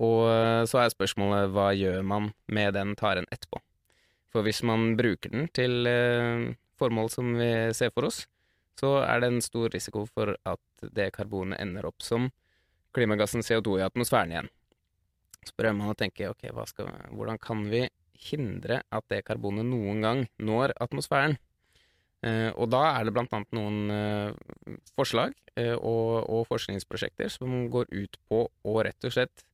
Og 0.00 0.28
eh, 0.30 0.62
så 0.70 0.84
er 0.84 0.94
spørsmålet 0.94 1.50
hva 1.54 1.70
gjør 1.76 2.04
man 2.06 2.30
med 2.48 2.76
den 2.78 2.94
taren 2.98 3.28
etterpå? 3.32 3.60
For 4.30 4.46
hvis 4.46 4.62
man 4.66 4.94
bruker 4.98 5.32
den 5.32 5.48
til 5.54 5.86
eh, 5.90 6.50
formål 6.78 7.10
som 7.12 7.32
vi 7.38 7.50
ser 7.76 7.92
for 7.94 8.08
oss, 8.10 8.24
så 8.80 9.00
er 9.02 9.20
det 9.20 9.30
en 9.30 9.42
stor 9.44 9.72
risiko 9.74 10.06
for 10.08 10.32
at 10.48 10.90
det 10.96 11.10
karbonet 11.16 11.60
ender 11.60 11.88
opp 11.88 12.00
som 12.04 12.30
klimagassen 12.96 13.44
CO2 13.44 13.80
i 13.80 13.86
atmosfæren 13.86 14.32
igjen. 14.34 14.50
Så 15.44 15.56
prøver 15.56 15.76
man 15.76 15.92
å 15.92 15.98
tenke 15.98 16.30
ok, 16.30 16.48
skal, 16.68 16.90
hvordan 17.16 17.40
kan 17.42 17.64
vi 17.70 17.84
hindre 18.30 18.82
at 18.92 19.06
det 19.12 19.24
karbonet 19.26 19.66
noen 19.68 20.02
gang 20.04 20.24
når 20.38 20.74
atmosfæren? 20.80 21.36
Eh, 22.20 22.50
og 22.52 22.68
da 22.72 22.82
er 22.98 23.06
det 23.06 23.14
blant 23.16 23.32
annet 23.32 23.54
noen 23.56 23.92
eh, 23.94 24.74
forslag 24.98 25.32
eh, 25.56 25.72
og, 25.72 26.26
og 26.28 26.42
forskningsprosjekter 26.50 27.32
som 27.32 27.70
går 27.72 27.88
ut 27.94 28.18
på 28.28 28.42
å 28.44 28.74
rett 28.84 29.08
og 29.08 29.14
slett 29.14 29.44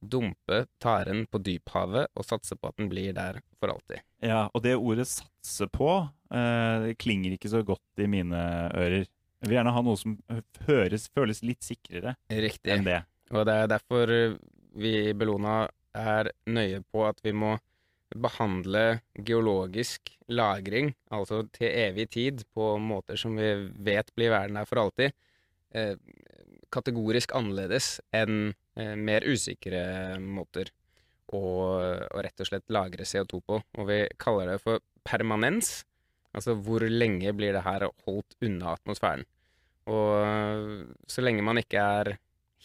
dumpe 0.00 0.64
taren 0.82 1.24
på 1.26 1.40
dyphavet 1.42 2.10
og 2.14 2.26
satse 2.26 2.56
på 2.56 2.70
at 2.70 2.76
den 2.78 2.90
blir 2.90 3.14
der 3.16 3.40
for 3.58 3.72
alltid. 3.72 4.02
Ja, 4.22 4.48
og 4.54 4.62
det 4.62 4.76
ordet 4.76 5.08
'satse 5.08 5.68
på' 5.70 6.08
eh, 6.30 6.94
klinger 6.94 7.34
ikke 7.34 7.50
så 7.50 7.62
godt 7.64 8.02
i 8.02 8.06
mine 8.06 8.70
ører. 8.74 9.06
Jeg 9.38 9.46
vil 9.48 9.58
gjerne 9.58 9.72
ha 9.74 9.82
noe 9.82 9.96
som 9.96 10.18
høres, 10.66 11.08
føles 11.14 11.42
litt 11.42 11.62
sikrere 11.62 12.16
Riktig. 12.30 12.72
enn 12.72 12.84
det. 12.84 13.02
Og 13.30 13.46
det 13.46 13.54
er 13.54 13.66
derfor 13.70 14.10
eh, 14.10 14.36
vi 14.74 15.10
i 15.10 15.14
Bellona 15.14 15.68
er 15.94 16.30
nøye 16.46 16.82
på 16.92 17.06
at 17.06 17.20
vi 17.24 17.32
må 17.32 17.56
behandle 18.16 19.00
geologisk 19.26 20.14
lagring, 20.32 20.94
altså 21.12 21.42
til 21.52 21.68
evig 21.68 22.08
tid, 22.10 22.44
på 22.54 22.76
måter 22.80 23.16
som 23.20 23.36
vi 23.36 23.50
vet 23.84 24.10
blir 24.16 24.32
værende 24.32 24.62
der 24.62 24.68
for 24.68 24.80
alltid, 24.80 25.12
eh, 25.74 25.96
kategorisk 26.72 27.34
annerledes 27.36 27.98
enn 28.12 28.54
mer 28.78 29.24
usikre 29.26 29.80
måter 30.22 30.70
å, 31.34 31.40
å 31.40 32.22
rett 32.24 32.40
og 32.40 32.48
slett 32.48 32.72
lagre 32.72 33.06
CO2 33.08 33.40
på. 33.44 33.60
Og 33.78 33.88
vi 33.88 33.98
kaller 34.20 34.52
det 34.52 34.62
for 34.62 34.82
permanens. 35.06 35.82
Altså 36.36 36.54
hvor 36.60 36.84
lenge 36.86 37.32
blir 37.36 37.56
det 37.56 37.64
her 37.66 37.88
holdt 38.06 38.36
unna 38.44 38.74
atmosfæren. 38.76 39.24
Og 39.88 40.08
øh, 40.20 40.88
så 41.08 41.24
lenge 41.24 41.44
man 41.44 41.60
ikke 41.60 41.80
er 41.80 42.12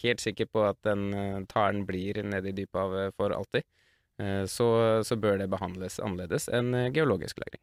helt 0.02 0.20
sikker 0.20 0.50
på 0.52 0.66
at 0.68 0.80
den 0.84 1.08
øh, 1.16 1.38
taren 1.50 1.86
blir 1.88 2.20
nede 2.22 2.52
i 2.52 2.56
dyphavet 2.56 3.16
for 3.16 3.34
alltid, 3.36 3.66
så, 4.46 4.66
så 5.02 5.16
bør 5.18 5.40
det 5.40 5.48
behandles 5.50 5.96
annerledes 5.98 6.44
enn 6.54 6.68
geologisk 6.94 7.40
lagring. 7.42 7.58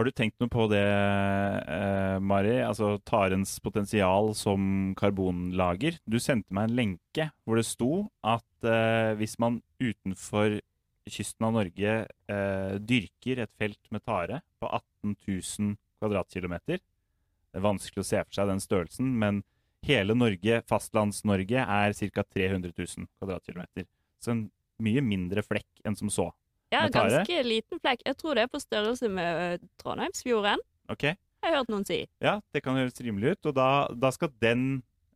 Har 0.00 0.06
du 0.08 0.14
tenkt 0.16 0.38
noe 0.40 0.48
på 0.48 0.64
det, 0.72 0.80
eh, 0.80 2.18
Mari? 2.24 2.54
Altså 2.64 2.94
tarens 3.04 3.58
potensial 3.60 4.30
som 4.32 4.94
karbonlager. 4.96 5.98
Du 6.08 6.16
sendte 6.16 6.56
meg 6.56 6.70
en 6.70 6.76
lenke 6.78 7.26
hvor 7.44 7.60
det 7.60 7.66
sto 7.68 8.08
at 8.24 8.64
eh, 8.64 9.12
hvis 9.20 9.36
man 9.36 9.58
utenfor 9.76 10.56
kysten 11.04 11.44
av 11.44 11.52
Norge 11.58 11.92
eh, 12.08 12.72
dyrker 12.80 13.44
et 13.44 13.52
felt 13.60 13.92
med 13.92 14.00
tare 14.08 14.40
på 14.56 14.72
18 14.72 15.18
000 15.28 15.76
kvadratkilometer 16.00 16.80
Det 16.80 17.60
er 17.60 17.68
vanskelig 17.68 18.00
å 18.00 18.10
se 18.14 18.24
for 18.24 18.40
seg 18.40 18.48
den 18.48 18.64
størrelsen, 18.64 19.12
men 19.20 19.44
hele 19.84 20.16
Norge, 20.16 20.62
Fastlands-Norge, 20.64 21.60
er 21.60 21.92
ca. 21.92 22.24
300 22.24 22.72
000 22.72 23.04
kvadratkilometer. 23.20 23.84
Så 24.16 24.32
en 24.32 24.46
mye 24.80 25.04
mindre 25.04 25.44
flekk 25.44 25.84
enn 25.84 26.00
som 26.00 26.08
så. 26.08 26.30
Ja, 26.70 26.84
ganske 26.92 27.42
liten 27.42 27.80
flekk. 27.82 28.04
Jeg 28.06 28.16
tror 28.20 28.38
det 28.38 28.44
er 28.46 28.52
på 28.52 28.60
størrelse 28.62 29.10
med 29.10 29.42
eh, 29.44 29.68
Trondheimsfjorden. 29.82 30.62
Ok? 30.92 31.08
Jeg 31.10 31.48
har 31.48 31.56
hørt 31.58 31.72
noen 31.72 31.86
si. 31.88 32.04
Ja, 32.22 32.38
det 32.54 32.62
kan 32.62 32.78
høres 32.78 33.00
rimelig 33.02 33.34
ut. 33.34 33.50
Og 33.50 33.56
da, 33.56 33.68
da 33.90 34.10
skal 34.14 34.30
den 34.42 34.66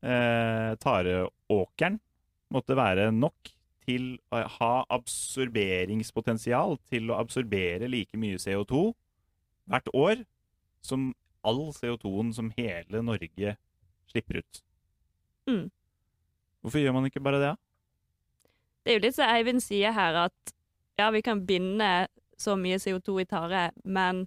eh, 0.02 0.72
tareåkeren 0.82 2.00
måtte 2.54 2.76
være 2.78 3.10
nok 3.14 3.52
til 3.84 4.14
å 4.32 4.40
ha 4.58 4.72
absorberingspotensial 4.96 6.78
til 6.88 7.12
å 7.12 7.18
absorbere 7.20 7.90
like 7.90 8.16
mye 8.18 8.40
CO2 8.40 8.86
hvert 9.68 9.90
år 9.96 10.24
som 10.84 11.12
all 11.44 11.66
CO2-en 11.76 12.32
som 12.36 12.50
hele 12.56 13.02
Norge 13.04 13.56
slipper 14.08 14.40
ut. 14.40 14.62
Mm. 15.48 15.68
Hvorfor 16.64 16.80
gjør 16.80 16.96
man 16.96 17.08
ikke 17.08 17.20
bare 17.24 17.40
det? 17.42 17.52
da? 17.52 17.56
Det 18.84 18.92
er 18.92 18.98
jo 18.98 19.04
litt 19.04 19.16
som 19.16 19.32
Eivind 19.32 19.64
sier 19.64 19.92
her, 19.96 20.16
at 20.28 20.54
ja, 20.98 21.10
vi 21.10 21.22
kan 21.22 21.44
binde 21.46 22.06
så 22.38 22.56
mye 22.58 22.78
CO2 22.82 23.20
i 23.22 23.24
tare, 23.30 23.70
men 23.84 24.26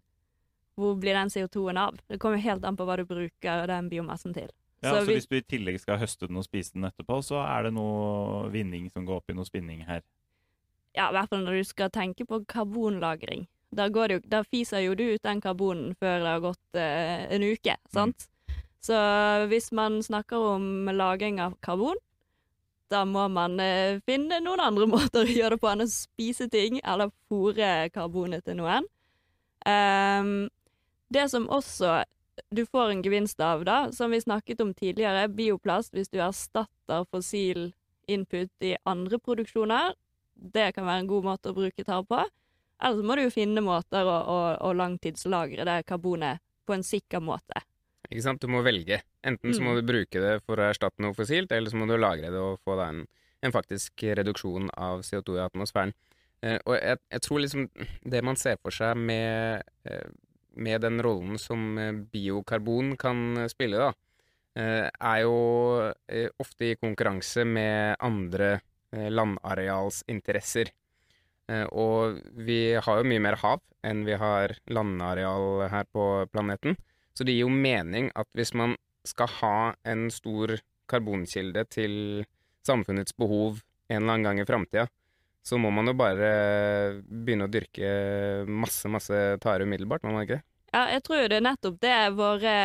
hvor 0.78 0.96
blir 1.00 1.14
den 1.18 1.30
CO2-en 1.34 1.78
av? 1.78 1.98
Det 2.08 2.20
kommer 2.22 2.38
helt 2.38 2.64
an 2.66 2.78
på 2.78 2.86
hva 2.86 2.98
du 2.98 3.06
bruker 3.10 3.68
den 3.68 3.90
biomassen 3.90 4.34
til. 4.36 4.50
Ja, 4.84 4.92
Så 4.94 5.00
så 5.02 5.06
vi- 5.08 5.16
Hvis 5.16 5.28
du 5.30 5.36
i 5.38 5.42
tillegg 5.42 5.80
skal 5.80 5.98
høste 5.98 6.28
den 6.28 6.38
og 6.38 6.44
spise 6.46 6.74
den 6.74 6.84
etterpå, 6.84 7.18
så 7.24 7.42
er 7.44 7.64
det 7.64 7.74
noe 7.74 8.50
vinning 8.54 8.90
som 8.92 9.06
går 9.06 9.18
opp 9.18 9.30
i 9.30 9.34
noe 9.34 9.46
spinning 9.46 9.82
her. 9.88 10.02
Ja, 10.96 11.10
i 11.10 11.14
hvert 11.14 11.30
fall 11.30 11.44
når 11.44 11.58
du 11.58 11.64
skal 11.64 11.90
tenke 11.90 12.26
på 12.26 12.46
karbonlagring. 12.46 13.48
Da, 13.74 13.90
går 13.90 14.08
det 14.08 14.14
jo, 14.24 14.30
da 14.30 14.44
fiser 14.44 14.80
jo 14.86 14.94
du 14.96 15.04
ut 15.16 15.22
den 15.24 15.42
karbonen 15.42 15.96
før 16.00 16.20
det 16.24 16.28
har 16.28 16.40
gått 16.40 16.76
eh, 16.76 17.28
en 17.36 17.42
uke, 17.44 17.76
sant? 17.92 18.28
Så 18.82 18.94
hvis 19.50 19.72
man 19.74 20.00
snakker 20.02 20.38
om 20.56 20.86
lagring 20.86 21.40
av 21.42 21.58
karbon, 21.62 21.98
da 22.92 23.04
må 23.08 23.28
man 23.32 23.60
eh, 23.64 24.00
finne 24.08 24.40
noen 24.44 24.64
andre 24.64 24.88
måter 24.96 25.24
å 25.24 25.32
gjøre 25.32 25.56
det 25.56 25.64
på 25.64 25.72
enn 25.72 25.86
å 25.86 25.90
spise 25.92 26.50
ting 26.52 26.82
eller 26.84 27.14
fòre 27.32 27.90
karbonet 27.96 28.48
til 28.48 28.60
noen. 28.62 28.88
Um, 29.68 30.48
Det 31.12 31.26
som 31.32 31.48
også 31.52 32.04
du 32.54 32.66
får 32.66 32.92
en 32.92 33.02
gevinst 33.04 33.40
av, 33.42 33.64
da, 33.66 33.92
som 33.92 34.12
vi 34.12 34.20
snakket 34.22 34.62
om 34.62 34.74
tidligere, 34.74 35.28
bioplast, 35.28 35.94
hvis 35.96 36.12
du 36.12 36.20
erstatter 36.22 37.08
fossil 37.12 37.72
input 38.08 38.52
i 38.64 38.76
andre 38.88 39.20
produksjoner, 39.20 39.96
det 40.36 40.72
kan 40.76 40.86
være 40.86 41.04
en 41.04 41.10
god 41.10 41.26
måte 41.26 41.52
å 41.52 41.58
bruke 41.58 41.84
tare 41.84 42.06
på. 42.08 42.20
Eller 42.78 43.00
så 43.00 43.08
må 43.08 43.18
du 43.18 43.24
jo 43.24 43.34
finne 43.34 43.64
måter 43.66 44.06
å, 44.06 44.18
å, 44.30 44.38
å 44.70 44.74
langtidslagre 44.78 45.66
det 45.66 45.80
karbonet 45.90 46.44
på 46.68 46.76
en 46.76 46.86
sikker 46.86 47.24
måte. 47.24 47.64
Ikke 48.08 48.24
sant? 48.24 48.44
Du 48.44 48.52
må 48.52 48.62
velge. 48.64 49.02
Enten 49.28 49.54
så 49.54 49.62
må 49.62 49.74
Mm. 49.76 49.80
du 49.82 49.88
bruke 49.92 50.22
det 50.24 50.34
for 50.46 50.56
å 50.58 50.70
erstatte 50.72 51.04
noe 51.04 51.14
fossilt, 51.18 51.52
eller 51.52 51.70
så 51.70 51.76
må 51.78 51.88
du 51.90 51.98
lagre 52.00 52.32
det 52.32 52.40
og 52.40 52.60
få 52.64 52.78
da 52.80 52.90
en, 52.94 53.02
en 53.44 53.52
faktisk 53.52 54.04
reduksjon 54.16 54.70
av 54.78 55.02
CO2 55.04 55.36
i 55.36 55.44
atmosfæren. 55.44 55.92
Eh, 56.42 56.60
og 56.66 56.78
jeg, 56.78 57.00
jeg 57.12 57.22
tror 57.26 57.40
liksom 57.44 57.68
det 58.06 58.24
man 58.24 58.38
ser 58.40 58.58
for 58.62 58.72
seg 58.72 58.96
med, 58.96 59.64
eh, 59.90 60.08
med 60.56 60.82
den 60.86 61.02
rollen 61.04 61.38
som 61.42 61.78
eh, 61.82 61.92
biokarbon 62.14 62.96
kan 62.98 63.50
spille, 63.52 63.78
da, 63.82 63.92
eh, 64.56 64.88
er 64.90 65.22
jo 65.26 65.36
ofte 66.40 66.72
i 66.72 66.76
konkurranse 66.80 67.44
med 67.46 67.98
andre 68.00 68.60
landarealsinteresser. 68.94 70.70
Og 71.72 72.18
vi 72.36 72.74
har 72.76 72.98
jo 73.00 73.08
mye 73.08 73.22
mer 73.24 73.38
hav 73.42 73.62
enn 73.88 74.04
vi 74.08 74.16
har 74.20 74.56
landareal 74.74 75.68
her 75.72 75.86
på 75.94 76.28
planeten. 76.32 76.76
Så 77.16 77.24
det 77.28 77.36
gir 77.36 77.46
jo 77.46 77.52
mening 77.54 78.10
at 78.16 78.28
hvis 78.36 78.54
man 78.58 78.76
skal 79.08 79.32
ha 79.40 79.58
en 79.88 80.08
stor 80.14 80.58
karbonkilde 80.88 81.64
til 81.74 81.96
samfunnets 82.68 83.16
behov 83.18 83.62
en 83.88 84.02
eller 84.02 84.14
annen 84.14 84.28
gang 84.28 84.40
i 84.42 84.48
framtida, 84.48 84.88
så 85.48 85.58
må 85.60 85.72
man 85.72 85.88
jo 85.88 85.96
bare 85.96 86.30
begynne 87.08 87.48
å 87.48 87.52
dyrke 87.52 87.90
masse, 88.52 88.90
masse 88.92 89.20
tare 89.44 89.64
umiddelbart, 89.64 90.04
må 90.04 90.12
man 90.16 90.26
ikke 90.26 90.40
det? 90.40 90.46
Ja, 90.76 90.82
jeg 90.92 91.04
tror 91.06 91.22
jo 91.22 91.30
det 91.32 91.38
er 91.40 91.46
nettopp 91.46 91.78
det 91.80 91.94
våre 92.18 92.56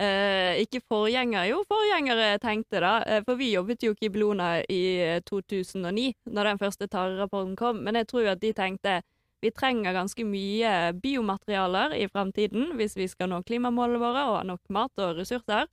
eh, 0.00 0.60
Ikke 0.62 0.80
forgjengere, 0.80 1.50
jo, 1.50 1.60
forgjengere 1.68 2.38
tenkte, 2.40 2.80
da. 2.80 2.94
Eh, 3.04 3.20
For 3.26 3.36
vi 3.36 3.50
jobbet 3.52 3.84
jo 3.84 3.92
ikke 3.92 4.08
i 4.08 4.12
Bellona 4.14 4.48
i 4.64 4.80
eh, 5.04 5.20
2009, 5.28 6.06
når 6.32 6.50
den 6.50 6.62
første 6.62 6.88
tarerapporten 6.88 7.52
kom. 7.60 7.82
Men 7.84 8.00
jeg 8.00 8.08
tror 8.08 8.24
jo 8.24 8.32
at 8.32 8.40
de 8.40 8.54
tenkte 8.56 9.00
vi 9.40 9.50
trenger 9.50 9.96
ganske 9.96 10.24
mye 10.28 10.92
biomaterialer 11.00 11.94
i 11.96 12.06
fremtiden 12.12 12.74
hvis 12.76 12.96
vi 12.98 13.08
skal 13.08 13.30
nå 13.32 13.40
klimamålene 13.48 14.00
våre 14.02 14.24
og 14.28 14.36
ha 14.38 14.42
nok 14.46 14.60
mat 14.72 15.00
og 15.00 15.16
ressurser. 15.20 15.68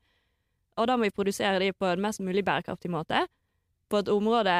Og 0.77 0.87
da 0.87 0.95
må 0.95 1.07
vi 1.07 1.15
produsere 1.15 1.59
de 1.59 1.73
på 1.73 1.89
en 1.89 2.03
mest 2.03 2.21
mulig 2.23 2.45
bærekraftig 2.47 2.91
måte, 2.93 3.25
på 3.89 3.99
et 3.99 4.11
område 4.13 4.55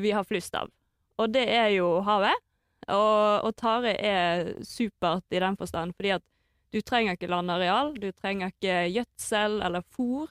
vi 0.00 0.12
har 0.14 0.26
flust 0.28 0.54
av. 0.56 0.70
Og 1.18 1.32
det 1.34 1.44
er 1.50 1.72
jo 1.74 1.98
havet. 2.06 2.44
Og, 2.88 3.44
og 3.44 3.52
tare 3.58 3.92
er 4.00 4.54
supert 4.64 5.26
i 5.34 5.40
den 5.42 5.58
forstand, 5.60 5.92
fordi 5.98 6.14
at 6.16 6.24
du 6.72 6.80
trenger 6.84 7.16
ikke 7.16 7.28
landareal, 7.28 7.94
du 7.96 8.10
trenger 8.12 8.52
ikke 8.52 8.86
gjødsel 8.94 9.58
eller 9.66 9.84
fôr. 9.92 10.28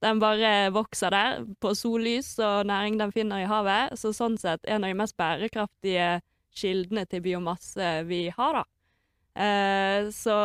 Den 0.00 0.20
bare 0.20 0.70
vokser 0.72 1.12
der 1.12 1.42
på 1.60 1.74
sollys 1.76 2.38
og 2.40 2.68
næring 2.68 2.96
den 3.00 3.12
finner 3.12 3.42
i 3.42 3.48
havet. 3.48 3.98
Så 4.00 4.14
sånn 4.16 4.38
sett 4.40 4.64
en 4.64 4.84
av 4.84 4.92
de 4.92 4.96
mest 4.96 5.16
bærekraftige 5.20 6.20
kildene 6.56 7.06
til 7.08 7.22
biomasse 7.24 7.92
vi 8.08 8.26
har, 8.34 8.60
da. 8.60 8.64
Eh, 9.40 10.08
så 10.14 10.36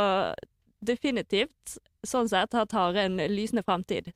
definitivt, 0.86 1.78
sånn 2.06 2.30
sett, 2.30 2.54
har 2.54 2.70
tare 2.70 3.08
en 3.08 3.18
lysende 3.32 3.66
fremtid. 3.66 4.12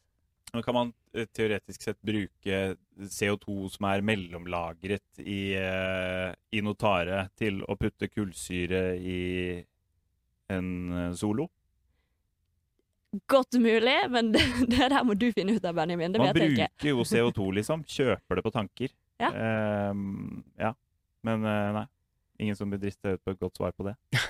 Kan 0.53 0.75
man 0.75 0.93
eh, 1.13 1.27
teoretisk 1.33 1.83
sett 1.85 1.99
bruke 2.05 2.75
CO2 2.99 3.69
som 3.73 3.85
er 3.89 4.03
mellomlagret 4.05 5.21
i, 5.21 5.53
eh, 5.57 6.33
i 6.51 6.63
noe 6.65 6.77
tare, 6.79 7.27
til 7.37 7.61
å 7.65 7.77
putte 7.79 8.09
kullsyre 8.09 8.83
i 8.97 9.21
en 10.49 10.69
eh, 10.93 11.13
solo. 11.17 11.49
Godt 13.29 13.57
mulig, 13.61 13.97
men 14.13 14.31
det, 14.35 14.43
det 14.69 14.89
der 14.93 15.05
må 15.05 15.15
du 15.17 15.29
finne 15.33 15.57
ut 15.57 15.65
av, 15.65 15.77
Benjamin. 15.77 16.13
Det 16.13 16.21
Man 16.21 16.33
vet 16.33 16.43
jeg 16.43 16.51
ikke. 16.53 16.67
Man 16.67 16.75
bruker 16.77 16.91
jo 16.91 17.07
CO2, 17.13 17.51
liksom. 17.61 17.85
Kjøper 17.89 18.39
det 18.39 18.45
på 18.45 18.53
tanker. 18.53 18.93
Ja. 19.19 19.31
Ehm, 19.33 20.43
ja. 20.59 20.73
Men 21.27 21.45
eh, 21.45 21.69
nei. 21.75 21.85
Ingen 22.39 22.55
som 22.55 22.71
vil 22.71 22.79
driste 22.79 23.15
ut 23.15 23.23
på 23.23 23.33
et 23.33 23.41
godt 23.41 23.59
svar 23.59 23.73
på 23.75 23.85
det. 23.89 23.95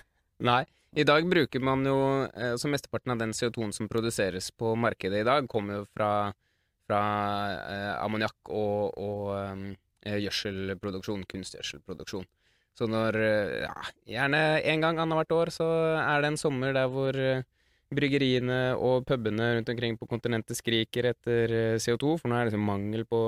Nei. 0.50 0.64
I 0.98 1.06
dag 1.06 1.28
bruker 1.30 1.62
man 1.62 1.84
jo 1.86 1.98
eh, 2.26 2.56
Så 2.58 2.72
mesteparten 2.72 3.14
av 3.14 3.20
den 3.22 3.36
CO2-en 3.38 3.76
som 3.76 3.90
produseres 3.92 4.50
på 4.58 4.72
markedet 4.74 5.22
i 5.22 5.28
dag, 5.28 5.46
kommer 5.52 5.82
jo 5.82 5.84
fra, 5.94 6.32
fra 6.90 7.02
eh, 7.54 7.94
ammoniakk 8.02 8.50
og, 8.50 8.98
og 8.98 9.30
eh, 9.38 10.18
gjødselproduksjon, 10.26 11.28
kunstgjødselproduksjon. 11.30 12.26
Så 12.74 12.90
når 12.90 13.20
eh, 13.22 13.56
ja, 13.68 13.76
Gjerne 14.16 14.42
en 14.74 14.88
gang 14.88 15.04
annethvert 15.04 15.38
år 15.38 15.54
så 15.54 15.70
er 16.00 16.24
det 16.24 16.34
en 16.34 16.42
sommer 16.42 16.74
der 16.74 16.90
hvor 16.90 17.22
bryggeriene 17.94 18.60
og 18.78 19.06
pubene 19.10 19.56
rundt 19.56 19.70
omkring 19.72 19.98
på 19.98 20.08
kontinentet 20.10 20.58
skriker 20.58 21.10
etter 21.12 21.54
eh, 21.54 21.78
CO2, 21.82 22.18
for 22.22 22.30
nå 22.30 22.38
er 22.38 22.46
det 22.46 22.52
liksom 22.52 22.68
mangel 22.68 23.06
på 23.10 23.22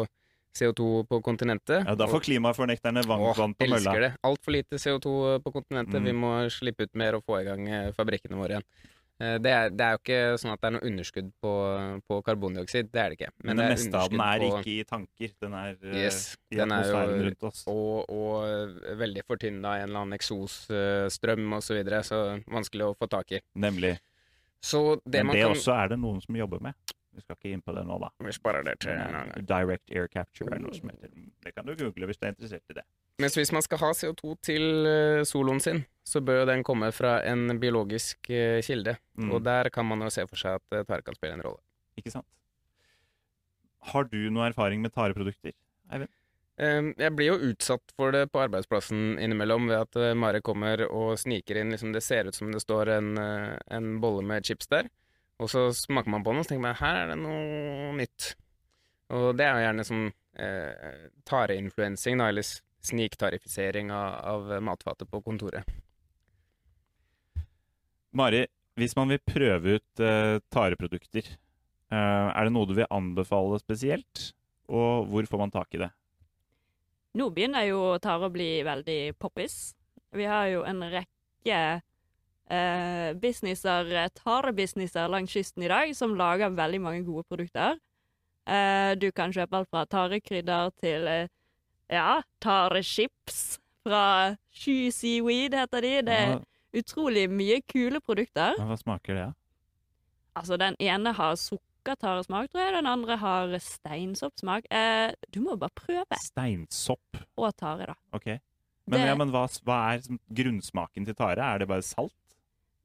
CO2 0.57 1.07
på 1.07 1.21
kontinentet. 1.23 1.85
Ja, 1.87 1.95
Da 1.95 2.07
får 2.11 2.25
klimafornekterne 2.27 3.03
vann, 3.07 3.21
Åh, 3.21 3.35
vann 3.37 3.53
på 3.55 3.67
mølla. 3.69 3.77
elsker 3.77 4.01
det. 4.01 4.13
Altfor 4.27 4.51
lite 4.57 4.75
CO2 4.81 5.39
på 5.43 5.51
kontinentet. 5.55 6.01
Mm. 6.01 6.05
Vi 6.05 6.11
må 6.13 6.31
slippe 6.51 6.83
ut 6.83 6.95
mer 6.95 7.15
og 7.15 7.23
få 7.25 7.41
i 7.41 7.45
gang 7.47 7.67
eh, 7.69 7.91
fabrikkene 7.95 8.35
våre 8.35 8.57
igjen. 8.57 8.65
Eh, 9.21 9.37
Det 9.37 9.51
er, 9.53 9.69
det 9.69 9.85
er 9.85 9.91
jo 9.95 10.01
ikke 10.01 10.19
sånn 10.41 10.51
at 10.53 10.61
det 10.61 10.67
er 10.67 10.75
noe 10.75 10.87
underskudd 10.89 11.31
på, 11.41 11.51
på 12.09 12.19
karbondioksid. 12.25 12.91
Det 12.91 12.99
er 12.99 13.09
det 13.13 13.19
ikke. 13.19 13.31
Men 13.45 13.57
det, 13.57 13.65
er 13.65 13.75
meste 13.77 13.95
av 14.01 14.09
den 14.09 14.19
er 14.27 14.39
på- 14.39 14.59
ikke 14.59 14.73
i 14.75 14.83
tanker. 14.83 15.33
Den 15.39 15.53
er 15.53 15.75
eh, 15.83 15.97
Yes, 16.03 16.19
i 16.51 16.55
den 16.59 16.71
er 16.71 16.83
jo- 16.89 17.23
rundt 17.27 17.43
oss. 17.43 17.63
og, 17.67 18.09
og 18.09 18.97
veldig 18.97 19.23
fortynna 19.29 19.77
i 19.77 19.83
en 19.83 19.89
eller 19.89 19.99
annen 20.03 20.17
eksosstrøm 20.19 21.53
osv., 21.57 21.67
så, 21.67 21.77
videre, 21.79 22.03
så 22.03 22.43
vanskelig 22.49 22.89
å 22.91 22.95
få 22.97 23.07
tak 23.09 23.31
i. 23.31 23.41
Nemlig. 23.55 23.97
Så 24.61 24.99
det 25.05 25.23
Men 25.25 25.33
det 25.35 25.41
kan 25.45 25.55
også 25.55 25.73
er 25.73 25.87
det 25.89 25.99
noen 25.99 26.19
som 26.21 26.35
jobber 26.35 26.59
med. 26.61 26.73
Vi 27.11 27.21
skal 27.23 27.35
ikke 27.35 27.51
inn 27.51 27.61
på 27.63 27.73
det 27.75 27.83
nå, 27.87 27.97
da. 27.99 28.09
Vi 28.23 28.31
sparer 28.35 28.63
det 28.63 28.77
til 28.83 28.93
en 28.93 29.01
annen 29.03 29.31
eh, 29.33 29.41
gang. 29.41 29.47
Direct 29.49 29.91
air 29.91 30.07
capture 30.11 30.53
er 30.55 30.61
noe 30.63 30.75
som 30.75 30.91
heter. 30.91 31.11
Det 31.43 31.53
kan 31.55 31.67
du 31.67 31.73
google 31.75 32.07
hvis 32.07 32.19
du 32.21 32.27
er 32.27 32.35
interessert 32.35 32.71
i 32.71 32.77
det. 32.79 32.85
Mens 33.21 33.35
hvis 33.37 33.51
man 33.53 33.63
skal 33.65 33.81
ha 33.83 33.89
CO2 33.97 34.35
til 34.47 34.87
eh, 34.89 35.23
soloen 35.27 35.59
sin, 35.61 35.83
så 36.07 36.21
bør 36.25 36.41
jo 36.41 36.47
den 36.49 36.63
komme 36.65 36.89
fra 36.95 37.17
en 37.27 37.59
biologisk 37.61 38.31
eh, 38.33 38.61
kilde. 38.65 38.95
Mm. 39.19 39.33
Og 39.35 39.43
der 39.45 39.69
kan 39.73 39.85
man 39.89 40.01
jo 40.05 40.09
se 40.13 40.25
for 40.29 40.39
seg 40.39 40.61
at 40.61 40.87
tare 40.87 41.03
kan 41.05 41.17
spille 41.17 41.35
en 41.37 41.43
rolle. 41.45 41.61
Ikke 41.99 42.13
sant? 42.13 42.27
Har 43.91 44.07
du 44.07 44.17
noe 44.31 44.47
erfaring 44.47 44.81
med 44.81 44.93
tareprodukter? 44.95 45.53
Eivind? 45.91 46.13
Eh, 46.61 46.93
Jeg 47.03 47.15
blir 47.17 47.33
jo 47.33 47.51
utsatt 47.51 47.93
for 47.97 48.15
det 48.15 48.27
på 48.31 48.41
arbeidsplassen 48.45 49.19
innimellom 49.19 49.67
ved 49.67 49.83
at 49.83 50.17
Mare 50.17 50.41
kommer 50.45 50.85
og 50.87 51.17
sniker 51.19 51.59
inn 51.59 51.75
liksom 51.75 51.91
Det 51.93 52.03
ser 52.05 52.29
ut 52.29 52.37
som 52.37 52.51
det 52.53 52.63
står 52.63 52.95
en, 52.95 53.13
en 53.19 53.93
bolle 54.01 54.23
med 54.25 54.47
chips 54.47 54.71
der, 54.71 54.87
og 55.41 55.49
så 55.49 55.67
smaker 55.73 56.13
man 56.13 56.23
på 56.23 56.33
den 56.33 56.41
og 56.41 56.45
så 56.45 56.53
tenker 56.53 56.67
man 56.67 56.79
her 56.79 56.99
er 57.01 57.11
det 57.11 57.19
noe 57.19 57.93
nytt. 57.97 58.33
Og 59.11 59.31
det 59.35 59.47
er 59.47 59.57
jo 59.57 59.65
gjerne 59.65 59.85
sånn 59.87 60.03
eh, 60.39 61.07
tareinfluensing, 61.27 62.21
da, 62.21 62.29
eller 62.31 62.45
sniktarifisering 62.81 63.91
av, 63.93 64.19
av 64.31 64.51
matfatet 64.63 65.09
på 65.09 65.21
kontoret. 65.25 65.67
Mari, 68.17 68.45
hvis 68.79 68.95
man 68.97 69.11
vil 69.11 69.21
prøve 69.23 69.77
ut 69.79 70.03
eh, 70.03 70.37
tareprodukter, 70.53 71.33
eh, 71.91 72.27
er 72.29 72.47
det 72.47 72.53
noe 72.53 72.69
du 72.69 72.75
vil 72.77 72.89
anbefale 72.91 73.59
spesielt? 73.61 74.31
Og 74.71 75.09
hvor 75.11 75.27
får 75.27 75.41
man 75.41 75.51
tak 75.51 75.75
i 75.75 75.81
det? 75.81 75.91
Nå 77.19 77.27
begynner 77.35 77.65
jo 77.67 77.97
tare 78.03 78.29
å 78.29 78.31
bli 78.31 78.61
veldig 78.63 78.99
poppis. 79.19 79.73
Vi 80.15 80.27
har 80.27 80.47
jo 80.51 80.61
en 80.67 80.85
rekke 80.93 81.57
eh, 82.51 83.13
businesser, 83.21 83.87
eh, 84.03 84.09
tarebusinesser 84.19 85.07
langs 85.09 85.31
kysten 85.31 85.63
i 85.63 85.69
dag 85.71 85.93
som 85.95 86.15
lager 86.19 86.51
veldig 86.57 86.81
mange 86.83 87.05
gode 87.07 87.23
produkter. 87.31 87.77
Eh, 88.47 88.93
du 88.99 89.09
kan 89.15 89.31
kjøpe 89.31 89.53
alt 89.61 89.69
fra 89.71 89.85
tarekrydder 89.85 90.71
til 90.81 91.07
eh, 91.07 91.27
ja, 91.91 92.21
tarechips. 92.43 93.57
Fra 93.81 94.35
Sky 94.53 94.91
Seaweed 94.93 95.55
heter 95.57 95.81
de. 95.81 95.93
Det 96.05 96.13
er 96.13 96.35
utrolig 96.77 97.23
mye 97.33 97.61
kule 97.65 97.99
produkter. 97.99 98.53
hva 98.59 98.77
smaker 98.77 99.15
det? 99.17 99.23
da? 99.25 99.33
Altså, 100.37 100.55
den 100.61 100.75
ene 100.79 101.11
har 101.17 101.33
sukkertaresmak, 101.35 102.51
tror 102.53 102.61
jeg. 102.61 102.75
Den 102.77 102.85
andre 102.87 103.17
har 103.17 103.55
steinsoppsmak. 103.59 104.69
Eh, 104.71 105.11
du 105.33 105.41
må 105.41 105.57
bare 105.59 105.73
prøve. 105.75 106.19
Steinsopp. 106.21 107.17
Og 107.37 107.51
tare, 107.57 107.87
da. 107.89 107.95
Ok. 108.13 108.27
Men, 108.87 108.99
Det- 108.99 109.07
ja, 109.07 109.15
men 109.15 109.29
hva, 109.33 109.47
hva 109.65 109.79
er 109.95 110.05
grunnsmaken 110.31 111.05
til 111.05 111.15
tare? 111.15 111.39
Er 111.41 111.57
det 111.59 111.67
bare 111.67 111.81
salt? 111.81 112.13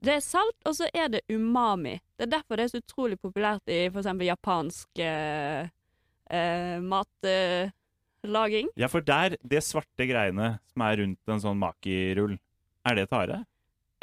Det 0.04 0.12
er 0.18 0.22
salt, 0.24 0.56
og 0.68 0.76
så 0.76 0.88
er 0.94 1.08
det 1.14 1.22
umami. 1.32 1.96
Det 2.16 2.26
er 2.26 2.34
derfor 2.36 2.58
det 2.58 2.66
er 2.66 2.72
så 2.74 2.82
utrolig 2.82 3.18
populært 3.20 3.64
i 3.72 3.86
eksempel 3.88 4.28
japansk 4.28 5.00
eh, 5.02 5.68
eh, 6.30 6.76
matlaging. 6.84 8.68
Ja, 8.76 8.90
for 8.92 9.04
der, 9.04 9.38
det 9.40 9.64
svarte 9.64 10.08
greiene 10.08 10.56
som 10.72 10.84
er 10.86 11.00
rundt 11.00 11.32
en 11.32 11.42
sånn 11.42 11.60
makirull, 11.60 12.36
er 12.86 13.00
det 13.00 13.08
tare? 13.10 13.44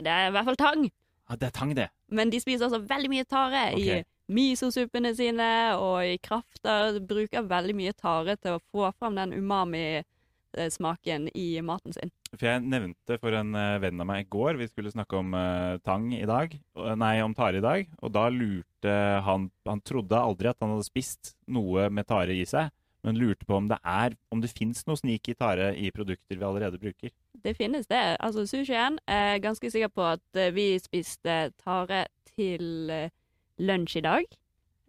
det 0.01 0.11
er 0.11 0.27
i 0.27 0.33
hvert 0.33 0.49
fall 0.49 0.59
tang. 0.59 0.87
Ja, 1.29 1.37
det 1.39 1.47
er 1.47 1.55
tang, 1.55 1.75
det. 1.77 1.87
Men 2.13 2.31
de 2.33 2.39
spiser 2.41 2.67
også 2.67 2.81
veldig 2.89 3.11
mye 3.11 3.27
tare 3.29 3.61
okay. 3.73 4.01
i 4.01 4.33
misosuppene 4.33 5.13
sine 5.17 5.49
og 5.77 6.03
i 6.07 6.17
krafter. 6.23 6.99
Bruker 7.07 7.47
veldig 7.47 7.75
mye 7.77 7.93
tare 7.95 8.35
til 8.41 8.57
å 8.57 8.63
få 8.73 8.91
fram 8.97 9.15
den 9.19 9.35
umami-smaken 9.37 11.29
i 11.37 11.47
maten 11.65 11.95
sin. 11.95 12.13
For 12.33 12.47
jeg 12.49 12.63
nevnte 12.65 13.19
for 13.21 13.35
en 13.37 13.53
eh, 13.57 13.79
venn 13.83 14.01
av 14.01 14.07
meg 14.09 14.23
i 14.23 14.29
går 14.33 14.57
Vi 14.57 14.69
skulle 14.71 14.93
snakke 14.93 15.19
om 15.19 15.35
eh, 15.37 15.79
tang 15.85 16.07
i 16.15 16.25
dag. 16.25 16.55
Nei, 16.97 17.15
om 17.21 17.35
tare 17.37 17.59
i 17.59 17.65
dag. 17.65 17.89
Og 18.01 18.13
da 18.15 18.27
lurte 18.33 18.95
han 19.27 19.51
Han 19.69 19.83
trodde 19.85 20.17
aldri 20.17 20.49
at 20.49 20.57
han 20.63 20.73
hadde 20.73 20.87
spist 20.87 21.35
noe 21.45 21.89
med 21.93 22.09
tare 22.09 22.33
i 22.33 22.45
seg, 22.49 22.71
men 23.05 23.19
lurte 23.19 23.45
på 23.45 23.57
om 23.59 23.69
det 23.69 23.77
er 23.83 24.17
Om 24.33 24.41
det 24.41 24.53
fins 24.53 24.85
noe 24.89 24.97
snik 24.99 25.29
i 25.29 25.37
tare 25.37 25.73
i 25.77 25.91
produkter 25.93 26.39
vi 26.39 26.47
allerede 26.47 26.81
bruker. 26.81 27.13
Det 27.43 27.55
finnes 27.57 27.87
det. 27.91 28.01
Altså 28.23 28.45
sushien 28.47 28.99
er 29.09 29.41
ganske 29.43 29.69
sikker 29.71 29.91
på 29.91 30.05
at 30.15 30.39
eh, 30.39 30.53
vi 30.55 30.73
spiste 30.81 31.51
tare 31.59 32.05
til 32.33 32.89
eh, 32.93 33.11
lunsj 33.59 33.99
i 33.99 34.05
dag. 34.05 34.29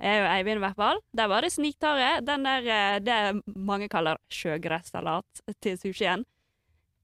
Jeg 0.05 0.23
og 0.25 0.29
Eivind, 0.29 0.59
i 0.59 0.65
hvert 0.65 0.79
fall. 0.79 1.01
Der 1.17 1.29
var 1.31 1.45
det 1.45 1.53
sniktare. 1.55 2.21
Den 2.27 2.47
der 2.47 2.69
eh, 2.77 3.01
det 3.03 3.19
mange 3.57 3.89
kaller 3.91 4.21
sjøgressalat 4.31 5.43
til 5.63 5.79
sushien. 5.81 6.25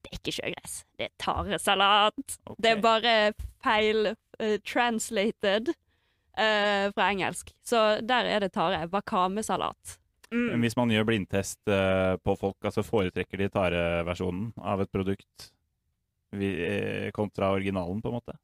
Det 0.01 0.11
er 0.11 0.17
ikke 0.19 0.33
sjøgress, 0.39 0.75
det 0.97 1.05
er 1.05 1.13
taresalat. 1.21 2.37
Okay. 2.45 2.59
Det 2.65 2.71
er 2.71 2.81
bare 2.81 3.15
feil 3.63 4.11
uh, 4.11 4.57
translated 4.65 5.69
uh, 5.69 6.87
fra 6.95 7.09
engelsk. 7.13 7.51
Så 7.63 8.01
der 8.01 8.25
er 8.25 8.39
det 8.45 8.51
tare. 8.57 8.87
Wakamesalat. 8.91 9.97
Men 10.31 10.53
Mm. 10.55 10.61
hvis 10.63 10.77
man 10.79 10.87
gjør 10.89 11.03
blindtest 11.09 11.59
uh, 11.67 12.15
på 12.23 12.37
folk, 12.39 12.55
altså 12.63 12.85
foretrekker 12.87 13.37
de 13.37 13.49
tareversjonen 13.51 14.53
av 14.63 14.79
et 14.79 14.91
produkt 14.91 15.49
vi, 16.31 16.47
kontra 17.11 17.49
originalen, 17.51 17.99
på 18.01 18.07
en 18.07 18.15
måte? 18.15 18.37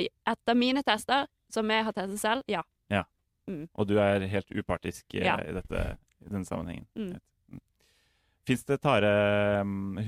Etter 0.00 0.56
mine 0.56 0.80
tester, 0.82 1.26
som 1.52 1.68
jeg 1.70 1.84
har 1.84 1.92
testet 1.92 2.20
selv, 2.22 2.42
ja. 2.48 2.62
Ja, 2.88 3.02
Og 3.76 3.86
du 3.86 3.98
er 4.00 4.24
helt 4.26 4.48
upartisk 4.56 5.04
Ja. 5.12 5.36
i, 5.44 5.52
dette, 5.52 5.82
i 6.24 6.30
denne 6.32 6.48
sammenhengen. 6.48 6.86
Mm. 6.96 7.20
Fins 8.44 8.66
det 8.68 8.76
tare 8.84 9.08
mm, 9.64 10.02